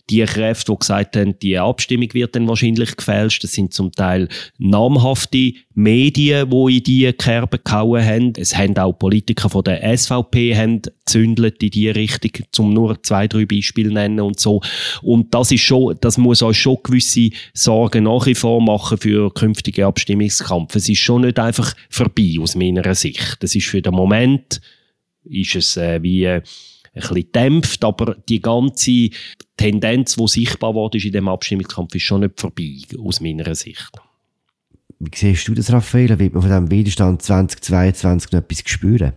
die 0.09 0.23
Kräfte, 0.23 0.71
die 0.71 0.77
gesagt 0.77 1.17
haben, 1.17 1.39
die 1.39 1.57
Abstimmung 1.57 2.13
wird 2.13 2.35
dann 2.35 2.47
wahrscheinlich 2.47 2.95
gefälscht, 2.95 3.43
das 3.43 3.53
sind 3.53 3.73
zum 3.73 3.91
Teil 3.91 4.27
namhafte 4.59 5.53
Medien, 5.73 6.49
die 6.49 6.77
in 6.77 6.83
die 6.83 7.13
Kerbe 7.13 7.57
gehauen 7.57 8.05
haben. 8.05 8.33
Es 8.37 8.55
haben 8.55 8.77
auch 8.77 8.93
Politiker 8.93 9.49
von 9.49 9.63
der 9.63 9.97
SVP 9.97 10.55
haben 10.55 10.81
zündelt 11.05 11.61
in 11.63 11.71
die 11.71 11.89
Richtung, 11.89 12.45
zum 12.51 12.73
nur 12.73 13.01
zwei, 13.01 13.27
drei 13.27 13.45
Beispiele 13.45 13.91
nennen 13.91 14.19
und 14.19 14.39
so. 14.39 14.61
Und 15.01 15.33
das 15.33 15.51
ist 15.51 15.61
schon, 15.61 15.97
das 16.01 16.17
muss 16.17 16.43
euch 16.43 16.59
schon 16.59 16.77
gewisse 16.83 17.29
Sorgen 17.53 18.03
nach 18.03 18.27
wie 18.27 18.35
vor 18.35 18.61
machen 18.61 18.99
für 18.99 19.33
künftige 19.33 19.87
Abstimmungskampf. 19.87 20.75
Es 20.75 20.87
ist 20.87 20.99
schon 20.99 21.21
nicht 21.21 21.39
einfach 21.39 21.73
vorbei 21.89 22.35
aus 22.39 22.55
meiner 22.55 22.93
Sicht. 22.93 23.37
Das 23.39 23.55
ist 23.55 23.67
für 23.67 23.81
den 23.81 23.93
Moment, 23.93 24.61
ist 25.23 25.55
es 25.55 25.77
äh, 25.77 26.03
wie, 26.03 26.25
äh, 26.25 26.41
bisschen 27.01 27.31
dämpft, 27.31 27.83
aber 27.83 28.15
die 28.27 28.41
ganze 28.41 29.09
Tendenz, 29.57 30.15
die 30.15 30.27
sichtbar 30.27 30.73
wurde 30.73 30.97
in 30.97 31.11
dem 31.11 31.27
Abstimmungskampf, 31.27 31.95
ist 31.95 32.03
schon 32.03 32.21
nicht 32.21 32.39
vorbei, 32.39 32.77
aus 32.99 33.21
meiner 33.21 33.53
Sicht. 33.55 33.91
Wie 34.99 35.11
siehst 35.13 35.47
du 35.47 35.53
das, 35.53 35.71
Raphael? 35.71 36.17
Wird 36.17 36.33
man 36.33 36.41
von 36.41 36.51
diesem 36.51 36.71
Widerstand 36.71 37.21
2022 37.21 38.31
noch 38.31 38.39
etwas 38.39 38.63
spüren? 38.65 39.13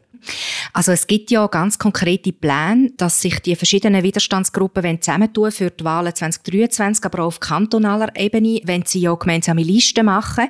Also 0.73 0.93
es 0.93 1.07
gibt 1.07 1.31
ja 1.31 1.47
ganz 1.47 1.79
konkrete 1.79 2.33
Pläne, 2.33 2.91
dass 2.97 3.23
sich 3.23 3.38
die 3.41 3.57
verschiedenen 3.57 4.03
Widerstandsgruppen 4.03 5.01
zusammentun 5.01 5.53
für 5.53 5.71
die 5.71 5.85
Wahlen 5.85 6.14
2023, 6.14 7.05
aber 7.05 7.23
auch 7.23 7.27
auf 7.29 7.41
kantonaler 7.41 8.14
Ebene, 8.17 8.61
wenn 8.64 8.85
sie 8.85 9.01
ja 9.01 9.14
gemeinsame 9.14 9.62
Listen 9.62 10.07
machen. 10.07 10.49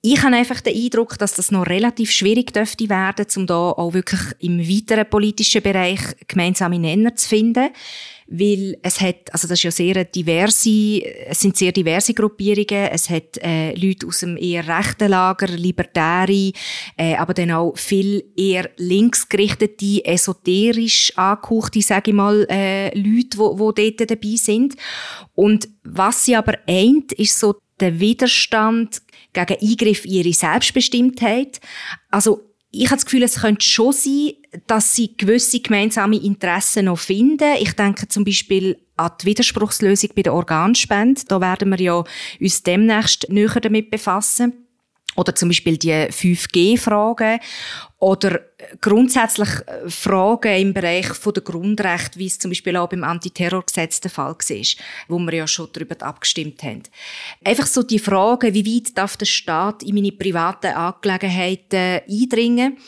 Ich 0.00 0.22
habe 0.22 0.36
einfach 0.36 0.60
den 0.60 0.76
Eindruck, 0.76 1.18
dass 1.18 1.34
das 1.34 1.50
noch 1.50 1.66
relativ 1.66 2.12
schwierig 2.12 2.52
dürfte 2.52 2.88
werden, 2.88 3.26
um 3.34 3.48
da 3.48 3.70
auch 3.72 3.94
wirklich 3.94 4.20
im 4.38 4.60
weiteren 4.60 5.10
politischen 5.10 5.60
Bereich 5.60 5.98
gemeinsame 6.28 6.78
Nenner 6.78 7.16
zu 7.16 7.28
finden. 7.28 7.70
Weil 8.28 8.76
es 8.82 9.00
hat, 9.00 9.32
also 9.32 9.48
das 9.48 9.58
ist 9.58 9.62
ja 9.64 9.70
sehr 9.72 10.04
diverse, 10.04 11.02
es 11.26 11.40
sind 11.40 11.56
sehr 11.56 11.72
diverse 11.72 12.14
Gruppierungen. 12.14 12.90
Es 12.92 13.10
hat 13.10 13.38
äh, 13.38 13.74
Leute 13.74 14.06
aus 14.06 14.20
dem 14.20 14.36
eher 14.36 14.68
rechten 14.68 15.08
Lager, 15.08 15.48
Libertäre, 15.48 16.52
äh, 16.96 17.16
aber 17.16 17.34
dann 17.34 17.50
auch 17.50 17.76
viel 17.76 18.22
eher 18.36 18.70
linksgerichtete, 18.76 20.04
esoterisch 20.04 21.12
angehauchte, 21.16 21.82
sage 21.82 22.12
ich 22.12 22.16
mal, 22.16 22.46
äh, 22.48 22.96
Leute, 22.96 23.38
wo 23.38 23.72
dort 23.72 24.08
dabei 24.08 24.36
sind. 24.36 24.76
Und 25.34 25.68
was 25.82 26.24
sie 26.24 26.36
aber 26.36 26.56
eint, 26.68 27.12
ist 27.14 27.40
so 27.40 27.56
der 27.80 27.98
Widerstand 27.98 29.02
gegen 29.32 29.56
Eingriff 29.60 30.04
in 30.04 30.12
ihre 30.12 30.32
Selbstbestimmtheit. 30.32 31.60
Also 32.10 32.42
ich 32.70 32.86
habe 32.86 32.96
das 32.96 33.06
Gefühl, 33.06 33.22
es 33.22 33.40
könnte 33.40 33.64
schon 33.64 33.92
sein, 33.92 34.32
dass 34.66 34.94
sie 34.94 35.16
gewisse 35.16 35.60
gemeinsame 35.60 36.16
Interessen 36.22 36.86
noch 36.86 36.98
finden. 36.98 37.56
Ich 37.60 37.72
denke 37.72 38.08
zum 38.08 38.24
Beispiel 38.24 38.78
an 38.96 39.12
die 39.20 39.26
Widerspruchslösung 39.26 40.10
bei 40.14 40.22
der 40.22 40.34
Organspende. 40.34 41.22
Da 41.28 41.40
werden 41.40 41.70
wir 41.70 41.80
ja 41.80 42.04
uns 42.40 42.62
demnächst 42.62 43.30
näher 43.30 43.60
damit 43.60 43.90
befassen. 43.90 44.67
Oder 45.18 45.34
zum 45.34 45.48
Beispiel 45.48 45.76
die 45.76 45.92
5G-Fragen 45.92 47.40
oder 47.98 48.38
grundsätzlich 48.80 49.48
äh, 49.66 49.90
Fragen 49.90 50.56
im 50.60 50.72
Bereich 50.72 51.08
der 51.08 51.42
Grundrechte, 51.42 52.20
wie 52.20 52.26
es 52.26 52.38
zum 52.38 52.52
Beispiel 52.52 52.76
auch 52.76 52.88
beim 52.88 53.02
Antiterrorgesetz 53.02 54.00
der 54.00 54.12
Fall 54.12 54.36
war, 54.36 54.64
wo 55.08 55.18
wir 55.18 55.34
ja 55.34 55.48
schon 55.48 55.70
darüber 55.72 56.00
abgestimmt 56.06 56.62
haben. 56.62 56.84
Einfach 57.44 57.66
so 57.66 57.82
die 57.82 57.98
Frage, 57.98 58.54
wie 58.54 58.64
weit 58.64 58.96
darf 58.96 59.16
der 59.16 59.26
Staat 59.26 59.82
in 59.82 59.96
meine 59.96 60.12
privaten 60.12 60.68
Angelegenheiten 60.68 62.00
eindringen? 62.08 62.78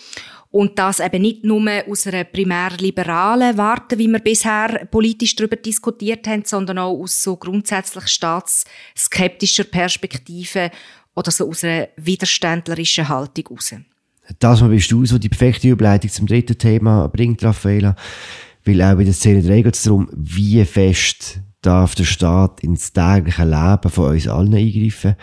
Und 0.52 0.78
das 0.80 0.98
eben 0.98 1.22
nicht 1.22 1.44
nur 1.44 1.62
aus 1.88 2.08
einer 2.08 2.24
primär 2.24 2.70
liberalen 2.78 3.56
Warte, 3.56 3.98
wie 3.98 4.08
wir 4.08 4.18
bisher 4.18 4.84
politisch 4.90 5.36
darüber 5.36 5.54
diskutiert 5.54 6.26
haben, 6.26 6.44
sondern 6.44 6.78
auch 6.78 6.98
aus 6.98 7.22
so 7.22 7.36
grundsätzlich 7.36 8.08
staatsskeptischer 8.08 9.64
Perspektive 9.64 10.72
oder 11.20 11.30
so 11.30 11.48
aus 11.48 11.64
einer 11.64 11.88
widerständlerischen 11.96 13.08
Haltung 13.08 13.44
heraus. 13.48 13.74
Das 14.38 14.66
bist 14.66 14.90
du 14.90 15.04
so 15.04 15.18
die 15.18 15.28
perfekte 15.28 15.68
Überleitung 15.68 16.10
zum 16.10 16.26
dritten 16.26 16.56
Thema 16.56 17.08
bringt, 17.08 17.44
Raffaela. 17.44 17.94
Weil 18.64 18.80
auch 18.82 18.96
bei 18.96 19.04
der 19.04 19.12
Szene 19.12 19.42
3 19.42 19.62
geht 19.62 19.74
es 19.74 19.82
darum, 19.82 20.08
wie 20.12 20.64
fest 20.64 21.40
darf 21.60 21.94
der 21.94 22.04
Staat 22.04 22.60
ins 22.62 22.92
tägliche 22.92 23.44
Leben 23.44 23.90
von 23.90 24.12
uns 24.12 24.28
allen 24.28 24.54
eingreifen. 24.54 25.16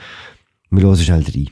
Wir 0.70 0.84
hören 0.84 0.98
schnell 0.98 1.24
rein. 1.24 1.50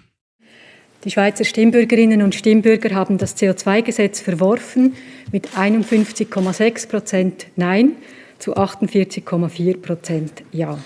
Die 1.04 1.12
Schweizer 1.12 1.44
Stimmbürgerinnen 1.44 2.22
und 2.22 2.36
Stimmbürger 2.36 2.94
haben 2.94 3.18
das 3.18 3.38
CO2-Gesetz 3.38 4.22
verworfen 4.22 4.94
mit 5.32 5.50
51,6 5.56 6.88
Prozent 6.88 7.48
Nein 7.56 7.94
zu 8.38 8.56
48,4 8.56 9.82
Prozent 9.82 10.44
Ja. 10.52 10.78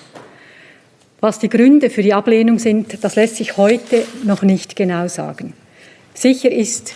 Was 1.21 1.39
die 1.39 1.49
Gründe 1.49 1.89
für 1.89 2.01
die 2.01 2.13
Ablehnung 2.13 2.59
sind, 2.59 3.03
das 3.03 3.15
lässt 3.15 3.35
sich 3.35 3.57
heute 3.57 4.03
noch 4.23 4.41
nicht 4.41 4.75
genau 4.75 5.07
sagen. 5.07 5.53
Sicher 6.13 6.51
ist, 6.51 6.93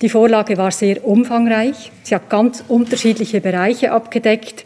die 0.00 0.08
Vorlage 0.08 0.56
war 0.56 0.70
sehr 0.70 1.04
umfangreich. 1.06 1.92
Sie 2.02 2.14
hat 2.14 2.30
ganz 2.30 2.64
unterschiedliche 2.68 3.42
Bereiche 3.42 3.92
abgedeckt 3.92 4.64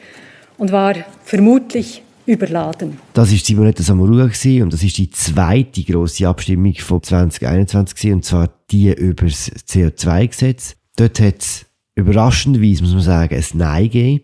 und 0.59 0.71
war 0.71 0.95
vermutlich 1.25 2.03
überladen. 2.27 2.99
Das 3.13 3.33
ist 3.33 3.47
Simonetta 3.47 3.83
Samorua 3.83 4.25
und 4.25 4.73
das 4.73 4.83
ist 4.83 4.97
die 4.97 5.11
zweite 5.11 5.83
große 5.83 6.27
Abstimmung 6.27 6.75
von 6.75 7.03
2021 7.03 8.13
und 8.13 8.25
zwar 8.25 8.49
die 8.71 8.93
über 8.93 9.27
das 9.27 9.51
CO2-Gesetz. 9.51 10.77
Dort 10.97 11.21
hat 11.21 11.41
es 11.41 11.67
überraschenderweise, 11.97 12.83
muss 12.83 12.93
man 12.93 13.03
sagen, 13.03 13.35
ein 13.35 13.45
Nein 13.59 13.85
gegeben. 13.85 14.21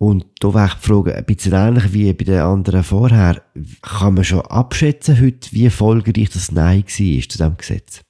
Und 0.00 0.26
da 0.38 0.54
wäre 0.54 0.76
die 0.80 0.86
Frage 0.86 1.14
ein 1.16 1.24
bisschen 1.24 1.54
ähnlich 1.54 1.92
wie 1.92 2.12
bei 2.12 2.24
den 2.24 2.40
anderen 2.40 2.84
vorher. 2.84 3.42
Kann 3.82 4.14
man 4.14 4.24
schon 4.24 4.42
abschätzen 4.42 5.20
heute, 5.20 5.52
wie 5.52 5.64
erfolgreich 5.64 6.30
das 6.30 6.52
Nein 6.52 6.82
war 6.82 6.86
zu 6.86 7.28
diesem 7.28 7.56
Gesetz? 7.56 8.02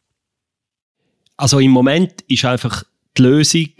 Also 1.39 1.61
im 1.61 1.71
Moment 1.71 2.21
ist 2.23 2.45
einfach 2.45 2.85
die 3.17 3.23
Lösung, 3.23 3.71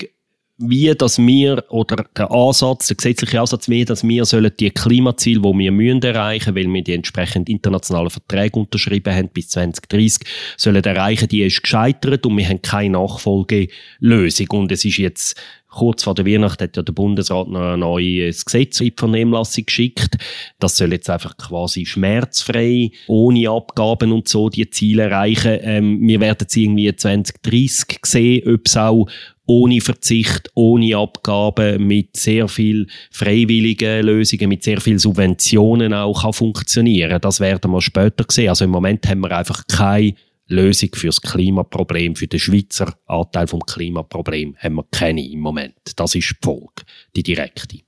wie 0.59 0.93
dass 0.95 1.19
wir, 1.19 1.65
oder 1.69 2.05
der 2.17 2.31
Ansatz, 2.33 2.89
der 2.89 2.97
gesetzliche 2.97 3.41
Ansatz, 3.41 3.69
wie 3.69 3.85
dass 3.85 4.03
wir 4.03 4.25
sollen 4.25 4.51
die 4.59 4.71
Klimaziele, 4.71 5.41
die 5.41 5.59
wir 5.59 5.73
müssen 5.73 6.03
erreichen, 6.03 6.57
weil 6.57 6.67
wir 6.67 6.83
die 6.83 6.95
entsprechend 6.95 7.49
internationalen 7.49 8.11
Verträge 8.11 8.59
unterschrieben 8.59 9.15
haben 9.15 9.29
bis 9.29 9.51
2030, 9.51 10.27
sollen 10.57 10.83
erreichen, 10.83 11.29
die 11.29 11.43
ist 11.43 11.63
gescheitert 11.63 12.27
und 12.27 12.37
wir 12.37 12.49
haben 12.49 12.61
keine 12.61 12.99
Nachfolgelösung. 12.99 14.47
Und 14.51 14.73
es 14.73 14.85
ist 14.85 14.99
jetzt 14.99 15.41
kurz 15.69 16.03
vor 16.03 16.15
der 16.15 16.27
Weihnacht 16.27 16.61
hat 16.61 16.77
ja 16.77 16.83
der 16.83 16.93
Bundesrat 16.93 17.49
noch 17.49 17.75
ein 17.75 17.81
neues 17.81 18.45
Gesetz 18.45 18.81
in 18.81 18.87
die 18.87 18.95
Vernehmlassung 18.97 19.67
geschickt. 19.67 20.17
Das 20.59 20.77
soll 20.77 20.93
jetzt 20.93 21.11
einfach 21.11 21.37
quasi 21.37 21.87
schmerzfrei, 21.87 22.91
ohne 23.07 23.51
Abgaben 23.51 24.11
und 24.11 24.29
so 24.29 24.49
die 24.49 24.69
Ziele 24.71 25.05
erreichen. 25.05 25.59
Ähm, 25.63 26.01
wir 26.01 26.21
werden 26.21 26.47
es 26.49 26.57
irgendwie 26.57 26.95
2030 26.95 27.99
sehen, 28.05 28.49
ob 28.49 28.67
es 28.67 28.77
auch 28.77 29.07
ohne 29.49 29.81
Verzicht, 29.81 30.51
ohne 30.55 30.97
Abgaben, 30.97 31.87
mit 31.87 32.17
sehr 32.17 32.49
viel 32.49 32.87
freiwilligen 33.11 34.05
Lösungen, 34.05 34.51
mit 34.51 34.63
sehr 34.63 34.81
viel 34.81 34.99
Subventionen 34.99 35.95
auch 35.95 36.23
kann 36.23 36.35
funktionieren. 36.35 37.19
Das 37.21 37.41
werden 37.41 37.71
wir 37.71 37.81
später 37.81 38.27
sehen. 38.29 38.51
Also 38.51 38.67
im 38.67 38.71
Moment 38.71 39.09
haben 39.09 39.21
wir 39.21 39.37
einfach 39.37 39.67
keine 39.67 40.15
Lösung 40.49 40.91
für 40.95 41.07
das 41.07 41.23
Klimaproblem, 41.23 42.15
für 42.15 42.27
den 42.27 42.39
Schweizer 42.39 42.95
Anteil 43.07 43.47
vom 43.47 43.61
Klimaproblem 43.61 44.55
haben 44.59 44.75
wir 44.75 44.87
keine 44.91 45.27
im 45.27 45.41
Moment. 45.41 45.77
Das 45.97 46.15
ist 46.15 46.31
die 46.31 46.37
Folge, 46.45 46.85
die 47.17 47.23
direkte. 47.23 47.79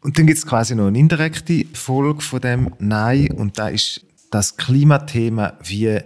Und 0.00 0.18
dann 0.18 0.26
gibt 0.26 0.38
es 0.38 0.46
quasi 0.46 0.74
noch 0.74 0.88
eine 0.88 0.98
indirekte 0.98 1.66
Folge 1.72 2.20
von 2.20 2.40
dem 2.40 2.74
Nein 2.80 3.30
und 3.30 3.58
da 3.58 3.68
ist 3.68 4.04
das 4.30 4.56
Klimathema 4.56 5.56
wie 5.62 6.00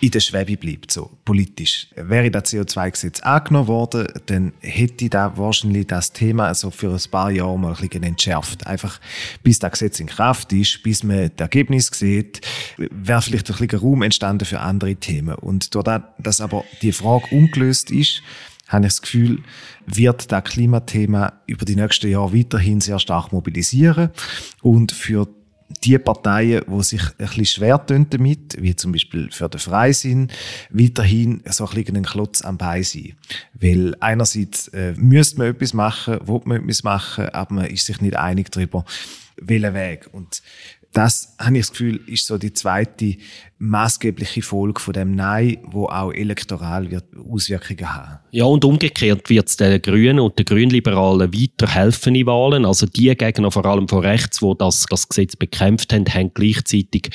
in 0.00 0.10
der 0.10 0.20
Schwebe 0.20 0.56
bleibt, 0.56 0.90
so 0.92 1.10
politisch. 1.24 1.88
Wäre 1.96 2.30
das 2.30 2.52
CO2-Gesetz 2.52 3.20
angenommen 3.20 3.68
worden, 3.68 4.06
dann 4.26 4.52
hätte 4.60 5.08
da 5.08 5.36
wahrscheinlich 5.36 5.86
das 5.86 6.12
Thema 6.12 6.48
also 6.48 6.70
für 6.70 6.92
ein 6.92 7.10
paar 7.10 7.30
Jahre 7.30 7.58
mal 7.58 7.74
ein 7.74 7.80
bisschen 7.80 8.02
entschärft. 8.02 8.66
Einfach 8.66 9.00
bis 9.42 9.58
das 9.58 9.72
Gesetz 9.72 9.98
in 10.00 10.06
Kraft 10.06 10.52
ist, 10.52 10.82
bis 10.82 11.02
man 11.02 11.30
das 11.36 11.46
Ergebnis 11.46 11.90
sieht, 11.92 12.42
wäre 12.76 13.22
vielleicht 13.22 13.50
ein 13.50 13.56
bisschen 13.56 13.80
Raum 13.80 14.02
entstanden 14.02 14.44
für 14.44 14.60
andere 14.60 14.96
Themen. 14.96 15.34
Und 15.34 15.74
dadurch, 15.74 16.02
dass 16.18 16.42
aber 16.42 16.64
die 16.82 16.92
Frage 16.92 17.34
ungelöst 17.34 17.90
ist, 17.90 18.22
habe 18.68 18.86
ich 18.86 18.92
das 18.92 19.02
Gefühl, 19.02 19.42
wird 19.86 20.30
das 20.32 20.44
Klimathema 20.44 21.34
über 21.46 21.64
die 21.64 21.76
nächsten 21.76 22.10
Jahre 22.10 22.34
weiterhin 22.36 22.80
sehr 22.80 22.98
stark 22.98 23.32
mobilisieren 23.32 24.10
und 24.60 24.92
für 24.92 25.28
die 25.84 25.98
Parteien, 25.98 26.64
die 26.66 26.82
sich 26.82 27.02
ein 27.02 27.26
bisschen 27.26 27.44
schwer 27.46 27.84
tun 27.84 28.06
damit, 28.10 28.60
wie 28.60 28.76
zum 28.76 28.92
Beispiel 28.92 29.30
für 29.30 29.48
den 29.48 29.60
Freisinn, 29.60 30.28
weiterhin 30.70 31.42
so 31.46 31.66
ein 31.66 31.74
bisschen 31.74 31.96
ein 31.96 32.04
Klotz 32.04 32.42
am 32.42 32.56
Bein 32.56 32.82
sein. 32.82 33.14
Weil 33.54 33.94
einerseits 34.00 34.68
äh, 34.68 34.94
müsste 34.96 35.38
man 35.38 35.48
etwas 35.48 35.74
machen, 35.74 36.18
will 36.26 36.40
man 36.44 36.62
etwas 36.62 36.84
machen, 36.84 37.28
aber 37.30 37.54
man 37.54 37.66
ist 37.66 37.86
sich 37.86 38.00
nicht 38.00 38.16
einig 38.16 38.50
darüber, 38.50 38.84
welchen 39.36 39.74
Weg. 39.74 40.08
Und 40.12 40.42
das, 40.96 41.34
habe 41.38 41.58
ich 41.58 41.66
das 41.66 41.70
Gefühl, 41.72 42.00
ist 42.06 42.26
so 42.26 42.38
die 42.38 42.54
zweite 42.54 43.16
maßgebliche 43.58 44.40
Folge 44.40 44.80
von 44.80 44.94
dem 44.94 45.14
Nein, 45.14 45.58
wo 45.64 45.86
auch 45.86 46.10
elektoral 46.10 46.90
wird 46.90 47.04
Auswirkungen 47.16 47.94
haben. 47.94 48.18
Ja, 48.30 48.44
und 48.44 48.64
umgekehrt 48.64 49.28
wird 49.28 49.48
es 49.48 49.56
den 49.56 49.82
Grünen 49.82 50.20
und 50.20 50.38
den 50.38 50.46
Grünliberalen 50.46 51.32
weiter 51.34 51.72
helfen 51.72 52.14
in 52.14 52.26
Wahlen. 52.26 52.64
Also 52.64 52.86
die 52.86 53.14
Gegner, 53.14 53.50
vor 53.50 53.66
allem 53.66 53.88
von 53.88 54.04
rechts, 54.04 54.40
wo 54.40 54.54
das, 54.54 54.86
das 54.88 55.06
Gesetz 55.06 55.36
bekämpft 55.36 55.92
haben, 55.92 56.06
haben 56.06 56.32
gleichzeitig 56.32 57.10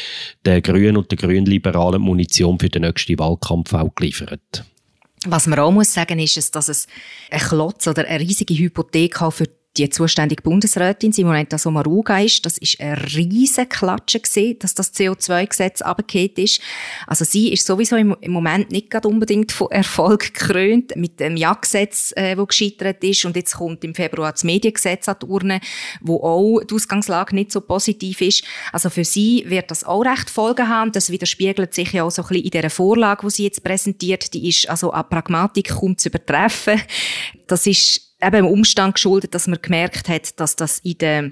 den 0.46 0.62
Grünen 0.62 0.98
und 0.98 1.12
den 1.12 1.18
Grünliberalen 1.18 2.02
Munition 2.02 2.60
für 2.60 2.70
den 2.70 2.84
nächsten 2.84 3.18
Wahlkampf 3.18 3.74
auch 3.74 3.96
geliefert. 3.96 4.64
Was 5.26 5.48
man 5.48 5.60
auch 5.60 5.72
muss 5.72 5.94
sagen 5.94 6.20
ist, 6.20 6.56
dass 6.56 6.68
es 6.68 6.88
ein 7.32 7.40
Klotz 7.40 7.88
oder 7.88 8.06
eine 8.06 8.20
riesige 8.20 8.56
Hypothek 8.56 9.18
für 9.32 9.46
die 9.46 9.61
zuständige 9.74 10.44
Bundesrätin 10.44 11.14
Simonetta 11.14 11.58
Sommaruga 11.58 12.20
ist. 12.20 12.46
Das 12.46 12.58
ist 12.58 12.80
eine 12.82 13.02
riesige 13.16 13.68
Klatsche 13.68 14.20
gewesen, 14.20 14.60
dass 14.60 14.76
das 14.76 14.94
CO2-Gesetz 14.94 15.82
abgekehrt 15.82 16.38
ist. 16.40 16.62
Also 17.08 17.24
sie 17.24 17.54
ist 17.54 17.66
sowieso 17.66 17.96
im, 17.96 18.16
Moment 18.28 18.72
nicht 18.72 18.90
gerade 18.90 19.08
unbedingt 19.08 19.52
von 19.52 19.72
Erfolg 19.72 20.34
gekrönt 20.34 20.96
mit 20.98 21.20
dem 21.20 21.38
Ja-Gesetz, 21.38 22.14
äh, 22.18 22.38
wo 22.38 22.46
gescheitert 22.46 23.04
ist. 23.04 23.24
Und 23.24 23.36
jetzt 23.36 23.56
kommt 23.56 23.84
im 23.84 23.96
Februar 23.96 24.34
das 24.34 24.44
Mediengesetz 24.44 25.08
an 25.08 25.16
die 25.22 25.26
Urne, 25.26 25.62
wo 26.02 26.18
auch 26.18 26.62
die 26.64 26.76
Ausgangslage 26.76 27.34
nicht 27.34 27.52
so 27.52 27.62
positiv 27.62 28.20
ist. 28.22 28.44
Also 28.74 28.90
für 28.90 29.06
sie 29.06 29.46
wird 29.48 29.72
das 29.72 29.86
auch 29.86 30.02
recht 30.02 30.30
Folgen 30.30 30.68
haben. 30.68 30.92
Das 30.92 31.10
widerspiegelt 31.12 31.74
sich 31.74 31.94
ja 31.94 32.04
auch 32.04 32.12
so 32.12 32.24
ein 32.24 32.28
bisschen 32.28 32.44
in 32.44 32.52
dieser 32.52 32.70
Vorlage, 32.70 33.26
die 33.26 33.32
sie 33.32 33.44
jetzt 33.46 33.64
präsentiert. 33.64 34.34
Die 34.34 34.50
ist 34.50 34.70
also 34.70 34.92
an 34.92 35.08
Pragmatik 35.08 35.70
kaum 35.70 35.98
zu 35.98 36.10
übertreffen. 36.10 36.82
Das 37.48 37.68
ist 37.68 38.11
eben 38.22 38.38
im 38.38 38.48
Umstand 38.48 38.96
geschuldet, 38.96 39.34
dass 39.34 39.48
man 39.48 39.62
gemerkt 39.62 40.10
hat, 40.10 40.40
dass 40.40 40.56
das 40.56 40.80
in 40.80 40.98
der 40.98 41.32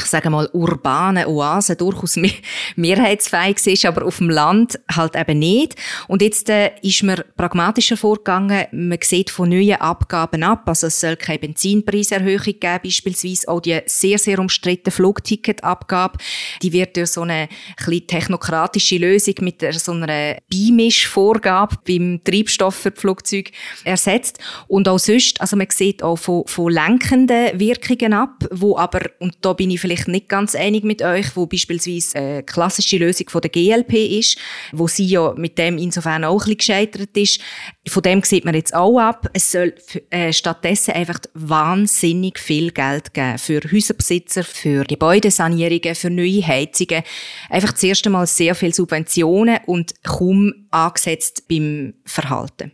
ich 0.00 0.06
sage 0.06 0.30
mal, 0.30 0.48
urbane 0.52 1.28
Oase 1.28 1.76
durchaus 1.76 2.16
mehr, 2.16 2.30
mehrheitsfähig 2.76 3.66
ist, 3.66 3.84
aber 3.84 4.06
auf 4.06 4.18
dem 4.18 4.30
Land 4.30 4.78
halt 4.94 5.16
eben 5.16 5.38
nicht. 5.38 5.74
Und 6.06 6.22
jetzt 6.22 6.48
äh, 6.48 6.70
ist 6.82 7.02
man 7.02 7.22
pragmatischer 7.36 7.96
vorgegangen. 7.96 8.66
Man 8.72 8.98
sieht 9.02 9.30
von 9.30 9.48
neuen 9.48 9.80
Abgaben 9.80 10.42
ab. 10.42 10.62
Also 10.66 10.86
es 10.86 11.00
soll 11.00 11.16
keine 11.16 11.40
Benzinpreiserhöhung 11.40 12.58
geben, 12.60 12.80
beispielsweise 12.82 13.48
auch 13.48 13.60
die 13.60 13.80
sehr, 13.86 14.18
sehr 14.18 14.38
umstrittene 14.38 14.92
Flugticketabgabe. 14.92 16.18
Die 16.62 16.72
wird 16.72 16.96
durch 16.96 17.10
so 17.10 17.22
eine 17.22 17.48
ein 17.86 18.06
technokratische 18.06 18.98
Lösung 18.98 19.34
mit 19.40 19.64
so 19.72 19.92
einer 19.92 20.36
Beimischvorgabe 20.50 21.76
beim 21.86 22.20
Treibstoff 22.24 22.74
für 22.74 22.90
die 22.90 23.00
Flugzeuge 23.00 23.50
ersetzt. 23.84 24.38
Und 24.68 24.88
auch 24.88 24.98
sonst, 24.98 25.40
also 25.40 25.56
man 25.56 25.66
sieht 25.70 26.02
auch 26.02 26.16
von, 26.16 26.44
von 26.46 26.72
lenkenden 26.72 27.58
Wirkungen 27.58 28.12
ab, 28.12 28.44
wo 28.50 28.76
aber, 28.76 29.00
und 29.18 29.38
da 29.40 29.52
bin 29.52 29.70
ich 29.70 29.80
vielleicht 29.88 30.08
nicht 30.08 30.28
ganz 30.28 30.54
einig 30.54 30.84
mit 30.84 31.02
euch, 31.02 31.34
wo 31.34 31.46
beispielsweise 31.46 32.18
eine 32.18 32.42
klassische 32.42 32.98
Lösung 32.98 33.30
von 33.30 33.40
der 33.40 33.50
GLP 33.50 34.18
ist, 34.18 34.38
wo 34.72 34.86
sie 34.86 35.06
ja 35.06 35.32
mit 35.36 35.56
dem 35.56 35.78
insofern 35.78 36.24
auch 36.24 36.44
ein 36.46 36.56
bisschen 36.56 36.58
gescheitert 36.58 37.16
ist. 37.16 37.40
Von 37.88 38.02
dem 38.02 38.22
sieht 38.22 38.44
man 38.44 38.54
jetzt 38.54 38.74
auch 38.74 38.98
ab. 38.98 39.30
Es 39.32 39.50
soll 39.50 39.74
äh, 40.10 40.32
stattdessen 40.32 40.92
einfach 40.92 41.20
wahnsinnig 41.32 42.38
viel 42.38 42.70
Geld 42.70 43.14
geben 43.14 43.38
für 43.38 43.60
Häuserbesitzer, 43.60 44.44
für 44.44 44.84
Gebäudesanierungen, 44.84 45.94
für 45.94 46.10
neue 46.10 46.46
Heizungen. 46.46 47.02
Einfach 47.48 47.72
zuerst 47.72 48.06
einmal 48.06 48.26
sehr 48.26 48.54
viel 48.54 48.74
Subventionen 48.74 49.58
und 49.66 49.94
kaum 50.02 50.52
angesetzt 50.70 51.48
beim 51.48 51.94
Verhalten. 52.04 52.72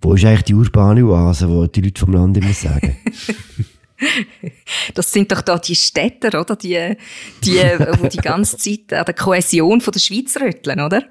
Wo 0.00 0.14
ist 0.14 0.24
eigentlich 0.24 0.42
die 0.42 0.54
urbane 0.54 1.04
Oase, 1.04 1.48
wo 1.48 1.66
die 1.66 1.80
Leute 1.80 2.00
vom 2.00 2.12
Land 2.12 2.36
immer 2.36 2.52
sagen? 2.52 2.96
Das 4.94 5.12
sind 5.12 5.32
doch 5.32 5.42
da 5.42 5.58
die 5.58 5.74
Städter, 5.74 6.40
oder? 6.40 6.56
Die, 6.56 6.96
die, 7.44 7.60
die 8.02 8.08
die 8.08 8.18
ganze 8.18 8.56
Zeit 8.56 8.92
an 8.92 9.04
der 9.04 9.14
Kohäsion 9.14 9.80
von 9.80 9.92
der 9.92 10.00
Schweiz 10.00 10.36
rütteln, 10.36 10.80
oder? 10.80 11.04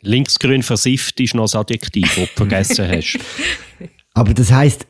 Linksgrün 0.00 0.62
versifft 0.62 1.18
ist 1.20 1.34
noch 1.34 1.44
das 1.44 1.56
Adjektiv, 1.56 2.14
das 2.14 2.28
du 2.28 2.34
vergessen 2.36 2.88
hast. 2.88 3.18
Aber 4.14 4.34
das 4.34 4.52
heisst, 4.52 4.86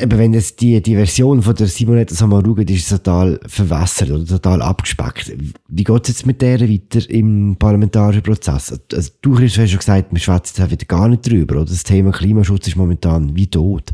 eben 0.00 0.18
wenn 0.18 0.34
es 0.34 0.56
die, 0.56 0.82
die 0.82 0.96
Version 0.96 1.42
von 1.42 1.54
der 1.54 1.66
Simonetta 1.66 2.14
Samaruga, 2.14 2.64
die 2.64 2.74
ist 2.74 2.88
total 2.88 3.40
verwässert 3.46 4.10
oder 4.10 4.26
total 4.26 4.62
abgespeckt. 4.62 5.32
Wie 5.68 5.84
geht 5.84 6.02
es 6.02 6.08
jetzt 6.08 6.26
mit 6.26 6.42
der 6.42 6.60
weiter 6.60 7.08
im 7.08 7.56
parlamentarischen 7.58 8.22
Prozess? 8.22 8.80
Also, 8.92 9.10
du 9.22 9.38
hast 9.38 9.54
schon 9.54 9.78
gesagt, 9.78 10.12
wir 10.12 10.20
schwätzen 10.20 10.62
jetzt 10.62 10.70
wieder 10.70 10.86
gar 10.86 11.08
nicht 11.08 11.28
drüber, 11.28 11.56
oder? 11.56 11.66
Das 11.66 11.84
Thema 11.84 12.12
Klimaschutz 12.12 12.68
ist 12.68 12.76
momentan 12.76 13.34
wie 13.36 13.46
tot. 13.46 13.90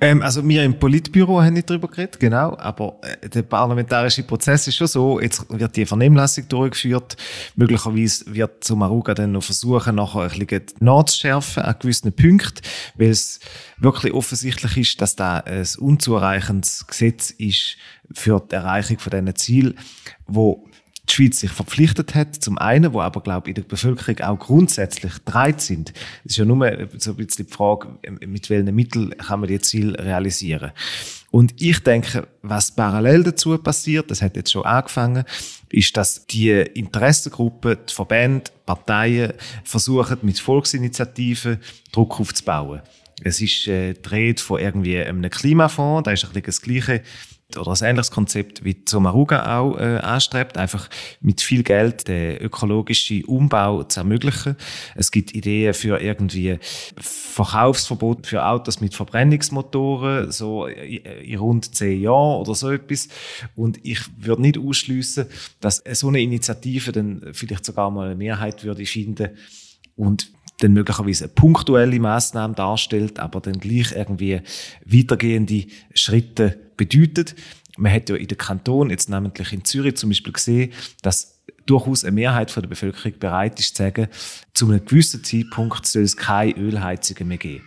Ähm, 0.00 0.22
also 0.22 0.46
wir 0.48 0.64
im 0.64 0.78
Politbüro 0.78 1.42
haben 1.42 1.52
nicht 1.54 1.68
darüber 1.68 1.88
geredet, 1.88 2.18
genau, 2.18 2.56
aber 2.56 2.98
äh, 3.02 3.28
der 3.28 3.42
parlamentarische 3.42 4.22
Prozess 4.22 4.66
ist 4.66 4.76
schon 4.76 4.86
so, 4.86 5.20
jetzt 5.20 5.44
wird 5.50 5.76
die 5.76 5.84
Vernehmlassung 5.84 6.48
durchgeführt, 6.48 7.16
möglicherweise 7.54 8.34
wird 8.34 8.64
Sumaruga 8.64 9.12
dann 9.12 9.32
noch 9.32 9.42
versuchen, 9.42 9.96
nachher 9.96 10.22
ein 10.22 10.46
bisschen 10.46 10.66
nachzuschärfen 10.80 11.64
an 11.64 11.76
gewissen 11.78 12.12
Punkten, 12.14 12.62
weil 12.96 13.10
es 13.10 13.40
wirklich 13.76 14.14
offensichtlich 14.14 14.76
ist, 14.78 15.00
dass 15.02 15.16
da 15.16 15.38
ein 15.38 15.66
unzureichendes 15.78 16.86
Gesetz 16.86 17.30
ist 17.30 17.76
für 18.12 18.40
die 18.40 18.54
Erreichung 18.54 18.98
von 18.98 19.10
diesen 19.10 19.36
Zielen, 19.36 19.78
wo 20.26 20.66
die 21.10 21.14
Schweiz 21.14 21.40
sich 21.40 21.50
verpflichtet 21.50 22.14
hat, 22.14 22.36
zum 22.36 22.58
einen, 22.58 22.92
wo 22.92 23.00
aber, 23.00 23.20
glaube 23.20 23.50
ich, 23.50 23.56
in 23.56 23.62
der 23.62 23.68
Bevölkerung 23.68 24.20
auch 24.20 24.38
grundsätzlich 24.38 25.12
dreit 25.24 25.60
sind. 25.60 25.92
Es 26.24 26.32
ist 26.32 26.36
ja 26.38 26.44
nur 26.44 26.88
so 26.98 27.10
ein 27.10 27.16
bisschen 27.16 27.46
die 27.46 27.52
Frage, 27.52 27.98
mit 28.26 28.48
welchen 28.48 28.74
Mitteln 28.74 29.10
kann 29.18 29.40
man 29.40 29.48
die 29.48 29.58
Ziele 29.60 29.98
realisieren. 29.98 30.72
Und 31.30 31.60
ich 31.60 31.78
denke, 31.80 32.26
was 32.42 32.74
parallel 32.74 33.22
dazu 33.22 33.56
passiert, 33.58 34.10
das 34.10 34.22
hat 34.22 34.36
jetzt 34.36 34.50
schon 34.50 34.64
angefangen, 34.64 35.24
ist, 35.68 35.96
dass 35.96 36.26
die 36.26 36.50
Interessengruppen, 36.50 37.78
die 37.88 37.94
Verbände, 37.94 38.50
Parteien 38.66 39.32
versuchen, 39.64 40.18
mit 40.22 40.40
Volksinitiativen 40.40 41.58
Druck 41.92 42.18
aufzubauen. 42.20 42.82
Es 43.22 43.40
ist 43.40 43.68
äh, 43.68 43.94
die 43.94 44.08
Rede 44.08 44.42
von 44.42 44.60
irgendwie 44.60 44.98
einem 44.98 45.28
Klimafonds, 45.30 46.04
da 46.04 46.12
ist 46.12 46.24
ein 46.24 46.30
bisschen 46.30 46.46
das 46.46 46.62
Gleiche 46.62 47.02
oder 47.56 47.72
ein 47.72 47.90
ähnliches 47.90 48.10
Konzept 48.10 48.64
wie 48.64 48.84
Zomaruga 48.84 49.58
auch 49.58 49.78
äh, 49.78 49.98
anstrebt, 49.98 50.56
einfach 50.56 50.88
mit 51.20 51.40
viel 51.40 51.62
Geld 51.62 52.08
den 52.08 52.38
ökologischen 52.38 53.24
Umbau 53.24 53.82
zu 53.84 54.00
ermöglichen. 54.00 54.56
Es 54.94 55.10
gibt 55.10 55.34
Ideen 55.34 55.74
für 55.74 56.00
irgendwie 56.00 56.58
Verkaufsverbot 56.96 58.26
für 58.26 58.44
Autos 58.44 58.80
mit 58.80 58.94
Verbrennungsmotoren, 58.94 60.30
so 60.30 60.66
in 60.66 61.38
rund 61.38 61.74
zehn 61.74 62.02
Jahren 62.02 62.40
oder 62.40 62.54
so 62.54 62.70
etwas. 62.70 63.08
Und 63.54 63.78
ich 63.84 64.00
würde 64.18 64.42
nicht 64.42 64.58
ausschließen, 64.58 65.26
dass 65.60 65.82
so 65.92 66.08
eine 66.08 66.20
Initiative 66.20 66.92
dann 66.92 67.22
vielleicht 67.32 67.64
sogar 67.64 67.90
mal 67.90 68.06
eine 68.06 68.16
Mehrheit 68.16 68.64
würde 68.64 68.84
schinden 68.86 69.30
und 69.96 70.32
dann 70.60 70.72
möglicherweise 70.72 71.24
eine 71.24 71.32
punktuelle 71.32 71.98
Maßnahme 71.98 72.54
darstellt, 72.54 73.18
aber 73.18 73.40
dann 73.40 73.58
gleich 73.58 73.92
irgendwie 73.92 74.40
weitergehende 74.84 75.66
Schritte 75.94 76.58
bedeutet. 76.76 77.34
Man 77.76 77.92
hat 77.92 78.08
ja 78.08 78.16
in 78.16 78.26
den 78.26 78.38
Kanton, 78.38 78.90
jetzt 78.90 79.08
namentlich 79.08 79.52
in 79.52 79.64
Zürich 79.64 79.96
zum 79.96 80.10
Beispiel 80.10 80.32
gesehen, 80.32 80.72
dass 81.02 81.40
durchaus 81.66 82.04
eine 82.04 82.12
Mehrheit 82.12 82.50
von 82.50 82.62
der 82.62 82.68
Bevölkerung 82.68 83.18
bereit 83.18 83.58
ist 83.60 83.76
zu 83.76 83.82
sagen, 83.82 84.08
zu 84.54 84.68
einem 84.68 84.84
gewissen 84.84 85.24
Zeitpunkt 85.24 85.86
soll 85.86 86.02
es 86.02 86.16
keine 86.16 86.56
Ölheizungen 86.56 87.28
mehr 87.28 87.38
geben. 87.38 87.64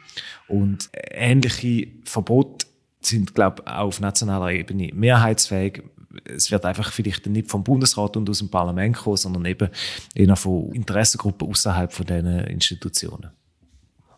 Und 0.47 0.89
ähnliche 0.93 1.87
Verbote 2.03 2.67
sind, 3.01 3.33
glaube 3.33 3.63
ich, 3.65 3.71
auch 3.71 3.87
auf 3.87 3.99
nationaler 3.99 4.51
Ebene 4.51 4.91
mehrheitsfähig. 4.93 5.83
Es 6.25 6.51
wird 6.51 6.65
einfach 6.65 6.91
vielleicht 6.91 7.25
nicht 7.27 7.49
vom 7.49 7.63
Bundesrat 7.63 8.15
und 8.17 8.29
aus 8.29 8.39
dem 8.39 8.49
Parlament 8.49 8.95
kommen, 8.97 9.17
sondern 9.17 9.45
eben 9.45 9.69
eher 10.13 10.35
von 10.35 10.71
Interessengruppen 10.73 11.47
außerhalb 11.49 11.91
von 11.91 12.05
diesen 12.05 12.39
Institutionen. 12.45 13.31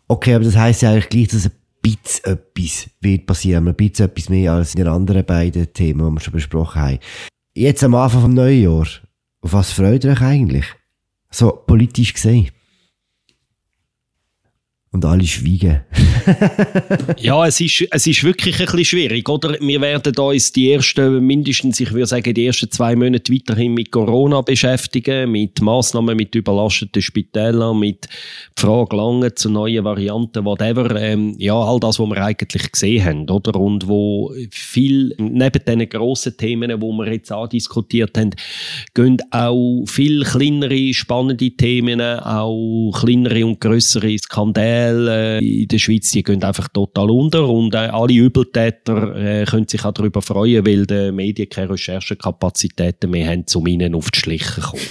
Okay, 0.08 0.34
aber 0.34 0.44
das 0.44 0.56
heißt 0.56 0.82
ja 0.82 0.90
eigentlich 0.90 1.08
gleich, 1.08 1.28
dass 1.28 1.46
ein 1.46 1.52
bisschen 1.82 2.32
etwas 2.32 2.90
wird 3.00 3.26
passieren. 3.26 3.68
Ein 3.68 3.74
bisschen 3.74 4.06
etwas 4.06 4.28
mehr 4.28 4.52
als 4.52 4.74
in 4.74 4.84
den 4.84 4.88
anderen 4.88 5.24
beiden 5.24 5.72
Themen, 5.72 6.06
die 6.06 6.14
wir 6.14 6.20
schon 6.20 6.32
besprochen 6.32 6.80
haben. 6.80 6.98
Jetzt 7.54 7.82
am 7.82 7.94
Anfang 7.94 8.22
vom 8.22 8.34
neuen 8.34 8.62
Jahr, 8.62 8.86
auf 9.40 9.52
was 9.52 9.72
freut 9.72 10.04
ihr 10.04 10.12
euch 10.12 10.20
eigentlich? 10.20 10.66
So 11.30 11.50
politisch 11.50 12.14
gesehen 12.14 12.50
und 14.96 15.04
alle 15.04 15.26
schweigen. 15.26 15.80
ja, 17.18 17.46
es 17.46 17.60
ist, 17.60 17.86
es 17.90 18.06
ist 18.06 18.24
wirklich 18.24 18.58
ein 18.58 18.64
bisschen 18.64 18.84
schwierig, 18.84 19.28
oder? 19.28 19.56
Wir 19.60 19.80
werden 19.80 20.16
uns 20.16 20.52
die 20.52 20.72
ersten, 20.72 21.24
mindestens, 21.24 21.78
ich 21.80 21.92
würde 21.92 22.06
sagen, 22.06 22.32
die 22.32 22.46
ersten 22.46 22.70
zwei 22.70 22.96
Monate 22.96 23.32
weiterhin 23.32 23.74
mit 23.74 23.92
Corona 23.92 24.40
beschäftigen, 24.40 25.30
mit 25.30 25.60
Massnahmen, 25.60 26.16
mit 26.16 26.34
überlasteten 26.34 27.02
Spitälern, 27.02 27.78
mit 27.78 28.08
Frage 28.56 28.96
lange 28.96 29.34
zu 29.34 29.50
neuen 29.50 29.84
Varianten, 29.84 30.44
whatever. 30.44 30.96
Ähm, 30.96 31.34
ja, 31.38 31.54
all 31.54 31.78
das, 31.78 31.98
was 31.98 32.08
wir 32.08 32.24
eigentlich 32.24 32.72
gesehen 32.72 33.04
haben, 33.04 33.30
oder? 33.30 33.54
Und 33.60 33.86
wo 33.86 34.32
viel, 34.50 35.14
neben 35.18 35.64
diesen 35.64 35.88
grossen 35.88 36.36
Themen, 36.38 36.70
die 36.80 36.86
wir 36.86 37.12
jetzt 37.12 37.30
andiskutiert 37.30 38.16
haben, 38.16 38.30
gehen 38.94 39.18
auch 39.30 39.84
viel 39.86 40.24
kleinere, 40.24 40.94
spannende 40.94 41.50
Themen, 41.50 42.00
auch 42.00 42.92
kleinere 42.98 43.44
und 43.44 43.60
größere 43.60 44.16
Skandale 44.18 44.85
Fälle 44.86 45.38
äh, 45.38 45.62
in 45.62 45.68
der 45.68 45.78
Schweiz, 45.78 46.10
die 46.10 46.22
gehen 46.22 46.42
einfach 46.42 46.68
total 46.68 47.10
unter 47.10 47.48
und 47.48 47.74
äh, 47.74 47.78
alle 47.78 48.14
Übeltäter 48.14 49.16
äh, 49.16 49.44
können 49.44 49.68
sich 49.68 49.84
auch 49.84 49.92
darüber 49.92 50.22
freuen, 50.22 50.66
weil 50.66 50.86
die 50.86 51.12
Medien 51.12 51.48
keine 51.48 51.70
Recherchekapazitäten 51.70 53.10
mehr 53.10 53.30
haben, 53.30 53.44
um 53.54 53.66
ihnen 53.66 53.94
auf 53.94 54.10
die 54.10 54.18
Schliche 54.18 54.54
zu 54.54 54.60
kommen. 54.60 54.82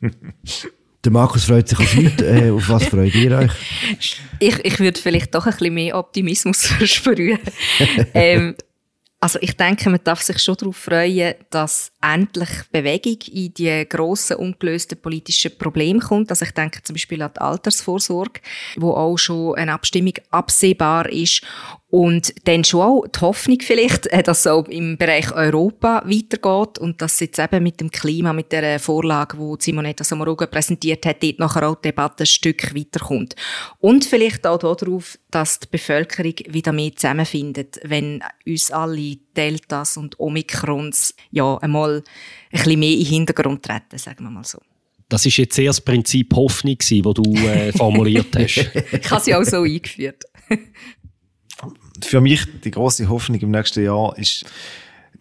Der 1.04 1.10
Markus 1.10 1.44
freut 1.44 1.68
sich 1.68 1.80
auf 1.80 1.96
nichts. 1.96 2.22
Äh, 2.22 2.50
auf 2.50 2.68
was 2.68 2.84
freut 2.84 3.12
ihr 3.16 3.36
euch? 3.36 3.50
Ich, 4.38 4.64
ich 4.64 4.78
würde 4.78 5.00
vielleicht 5.00 5.34
doch 5.34 5.46
ein 5.46 5.52
bisschen 5.52 5.74
mehr 5.74 5.98
Optimismus 5.98 6.66
versprühen. 6.66 7.40
ähm, 8.14 8.54
also 9.22 9.38
ich 9.40 9.56
denke, 9.56 9.88
man 9.88 10.00
darf 10.02 10.20
sich 10.20 10.40
schon 10.40 10.56
darauf 10.56 10.76
freuen, 10.76 11.34
dass 11.50 11.92
endlich 12.02 12.48
Bewegung 12.72 13.18
in 13.30 13.54
die 13.54 13.88
grossen, 13.88 14.36
ungelösten 14.36 15.00
politischen 15.00 15.56
Probleme 15.56 16.00
kommt. 16.00 16.30
Also 16.30 16.44
ich 16.44 16.50
denke 16.50 16.82
zum 16.82 16.94
Beispiel 16.94 17.22
an 17.22 17.30
die 17.32 17.40
Altersvorsorge, 17.40 18.40
wo 18.74 18.90
auch 18.90 19.16
schon 19.16 19.54
eine 19.54 19.74
Abstimmung 19.74 20.14
absehbar 20.32 21.08
ist 21.08 21.42
und 21.92 22.32
dann 22.44 22.64
schon 22.64 22.80
auch 22.80 23.04
die 23.06 23.20
Hoffnung 23.20 23.58
vielleicht, 23.60 24.06
äh, 24.06 24.22
dass 24.22 24.40
es 24.40 24.46
auch 24.46 24.66
im 24.68 24.96
Bereich 24.96 25.30
Europa 25.30 26.02
weitergeht 26.06 26.78
und 26.78 27.02
dass 27.02 27.20
jetzt 27.20 27.38
eben 27.38 27.62
mit 27.62 27.82
dem 27.82 27.90
Klima, 27.90 28.32
mit 28.32 28.50
der 28.50 28.80
Vorlage, 28.80 29.36
die 29.36 29.62
Simonetta 29.62 30.02
Sommaruga 30.02 30.46
präsentiert 30.46 31.04
hat, 31.04 31.22
dort 31.22 31.38
nachher 31.38 31.68
auch 31.68 31.74
die 31.74 31.88
Debatte 31.88 32.22
ein 32.22 32.26
Stück 32.26 32.74
weiterkommt. 32.74 33.36
Und 33.78 34.06
vielleicht 34.06 34.46
auch 34.46 34.56
darauf, 34.56 35.18
dass 35.30 35.60
die 35.60 35.66
Bevölkerung 35.70 36.32
wieder 36.48 36.72
mehr 36.72 36.96
zusammenfindet, 36.96 37.78
wenn 37.84 38.22
uns 38.46 38.70
alle 38.70 39.16
Deltas 39.36 39.98
und 39.98 40.18
Omikrons 40.18 41.14
ja 41.30 41.58
einmal 41.58 41.96
ein 41.96 42.02
bisschen 42.52 42.80
mehr 42.80 42.92
in 42.92 42.98
den 43.00 43.06
Hintergrund 43.06 43.64
treten, 43.64 43.98
sagen 43.98 44.24
wir 44.24 44.30
mal 44.30 44.44
so. 44.44 44.60
Das 45.10 45.26
ist 45.26 45.36
jetzt 45.36 45.58
eher 45.58 45.66
das 45.66 45.82
Prinzip 45.82 46.34
Hoffnung, 46.34 46.78
das 46.78 46.88
du 46.88 47.34
äh, 47.46 47.70
formuliert 47.72 48.34
hast. 48.34 48.56
ich 48.92 49.10
habe 49.10 49.22
sie 49.22 49.34
auch 49.34 49.44
so 49.44 49.60
eingeführt 49.60 50.24
für 52.04 52.20
mich 52.20 52.46
die 52.64 52.70
große 52.70 53.08
Hoffnung 53.08 53.40
im 53.40 53.50
nächsten 53.50 53.84
Jahr 53.84 54.16
ist 54.18 54.44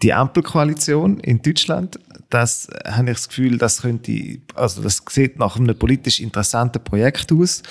die 0.01 0.13
Ampelkoalition 0.13 1.19
in 1.19 1.41
Deutschland. 1.41 1.99
Das 2.29 2.67
habe 2.85 3.11
ich 3.11 3.17
das 3.17 3.27
Gefühl, 3.27 3.57
das 3.57 3.81
könnte, 3.81 4.39
also 4.55 4.81
das 4.81 5.03
sieht 5.09 5.37
nach 5.37 5.57
einem 5.57 5.77
politisch 5.77 6.19
interessanten 6.19 6.83
Projekt 6.83 7.31
aus. 7.31 7.61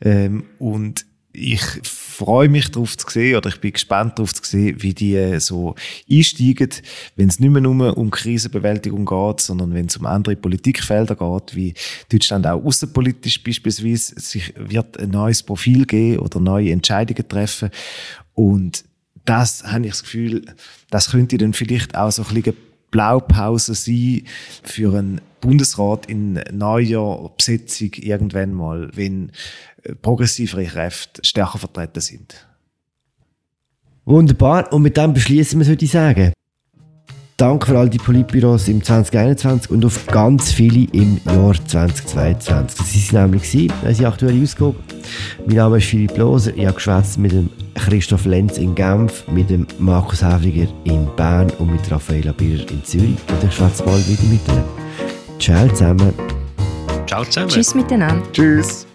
Ähm, 0.00 0.44
und 0.58 1.06
ich 1.36 1.62
freue 1.82 2.48
mich 2.48 2.70
darauf 2.70 2.96
zu 2.96 3.08
sehen, 3.10 3.36
oder 3.36 3.50
ich 3.50 3.60
bin 3.60 3.72
gespannt 3.72 4.18
darauf 4.18 4.32
zu 4.32 4.42
sehen, 4.42 4.82
wie 4.82 4.94
die 4.94 5.14
äh, 5.16 5.38
so 5.38 5.74
einsteigen, 6.10 6.70
wenn 7.14 7.28
es 7.28 7.38
nicht 7.38 7.50
mehr 7.50 7.60
nur 7.60 7.96
um 7.96 8.10
Krisenbewältigung 8.10 9.04
geht, 9.04 9.40
sondern 9.40 9.74
wenn 9.74 9.86
es 9.86 9.96
um 9.96 10.06
andere 10.06 10.36
Politikfelder 10.36 11.14
geht, 11.14 11.54
wie 11.54 11.74
Deutschland 12.10 12.46
auch 12.46 12.64
außenpolitisch 12.64 13.42
beispielsweise 13.42 14.18
sich 14.18 14.54
wird 14.56 14.98
ein 14.98 15.10
neues 15.10 15.42
Profil 15.42 15.84
geben 15.84 16.20
oder 16.20 16.40
neue 16.40 16.72
Entscheidungen 16.72 17.28
treffen. 17.28 17.70
Und 18.34 18.84
das 19.26 19.64
habe 19.64 19.84
ich 19.84 19.92
das 19.92 20.02
Gefühl, 20.04 20.46
das 20.90 21.10
könnte 21.10 21.36
dann 21.36 21.52
vielleicht 21.52 21.96
auch 21.96 22.10
so 22.10 22.22
ein 22.22 22.34
bisschen 22.34 22.56
Blaupause 22.90 23.74
sein 23.74 24.22
für 24.62 24.96
einen 24.96 25.20
Bundesrat 25.46 26.06
in 26.06 26.40
neuer 26.52 27.30
Besetzung 27.36 27.90
irgendwann 27.94 28.52
mal, 28.52 28.90
wenn 28.94 29.30
äh, 29.84 29.94
progressivere 29.94 30.64
Kräfte 30.64 31.22
stärker 31.24 31.58
vertreten 31.58 32.00
sind. 32.00 32.46
Wunderbar. 34.04 34.72
Und 34.72 34.82
mit 34.82 34.96
dem 34.96 35.12
beschließen 35.12 35.60
wir, 35.60 35.66
würde 35.66 35.84
ich 35.84 35.92
sagen. 35.92 36.32
Danke 37.36 37.66
für 37.66 37.78
all 37.78 37.90
die 37.90 37.98
Politbüros 37.98 38.66
im 38.66 38.82
2021 38.82 39.70
und 39.70 39.84
auf 39.84 40.06
ganz 40.06 40.52
viele 40.52 40.88
im 40.92 41.20
Jahr 41.26 41.54
2022. 41.54 42.78
Das 42.78 43.12
war 43.12 43.22
nämlich 43.22 43.70
unsere 43.84 44.08
aktuelle 44.08 44.42
Ausgabe. 44.42 44.76
Mein 45.46 45.56
Name 45.56 45.76
ist 45.76 45.84
Philipp 45.84 46.16
Loser. 46.16 46.56
Ich 46.56 46.64
habe 46.64 46.76
geschwätzt 46.76 47.18
mit 47.18 47.32
dem 47.32 47.50
Christoph 47.74 48.24
Lenz 48.24 48.56
in 48.56 48.74
Genf, 48.74 49.28
mit 49.28 49.50
dem 49.50 49.66
Markus 49.78 50.24
Häfliger 50.24 50.66
in 50.84 51.06
Bern 51.16 51.50
und 51.58 51.72
mit 51.72 51.90
Raffaella 51.90 52.32
Birrer 52.32 52.68
in 52.70 52.82
Zürich. 52.82 53.18
Und 53.28 53.44
ich 53.46 53.54
schwätze 53.54 53.84
bald 53.84 54.08
wieder 54.08 54.24
mit 54.24 54.46
dir. 54.48 54.64
Ciao 55.38 55.68
zusammen. 55.68 56.12
Ciao 57.06 57.24
zusammen. 57.24 57.48
Tschüss 57.48 57.74
miteinander. 57.74 58.32
Tschüss. 58.32 58.86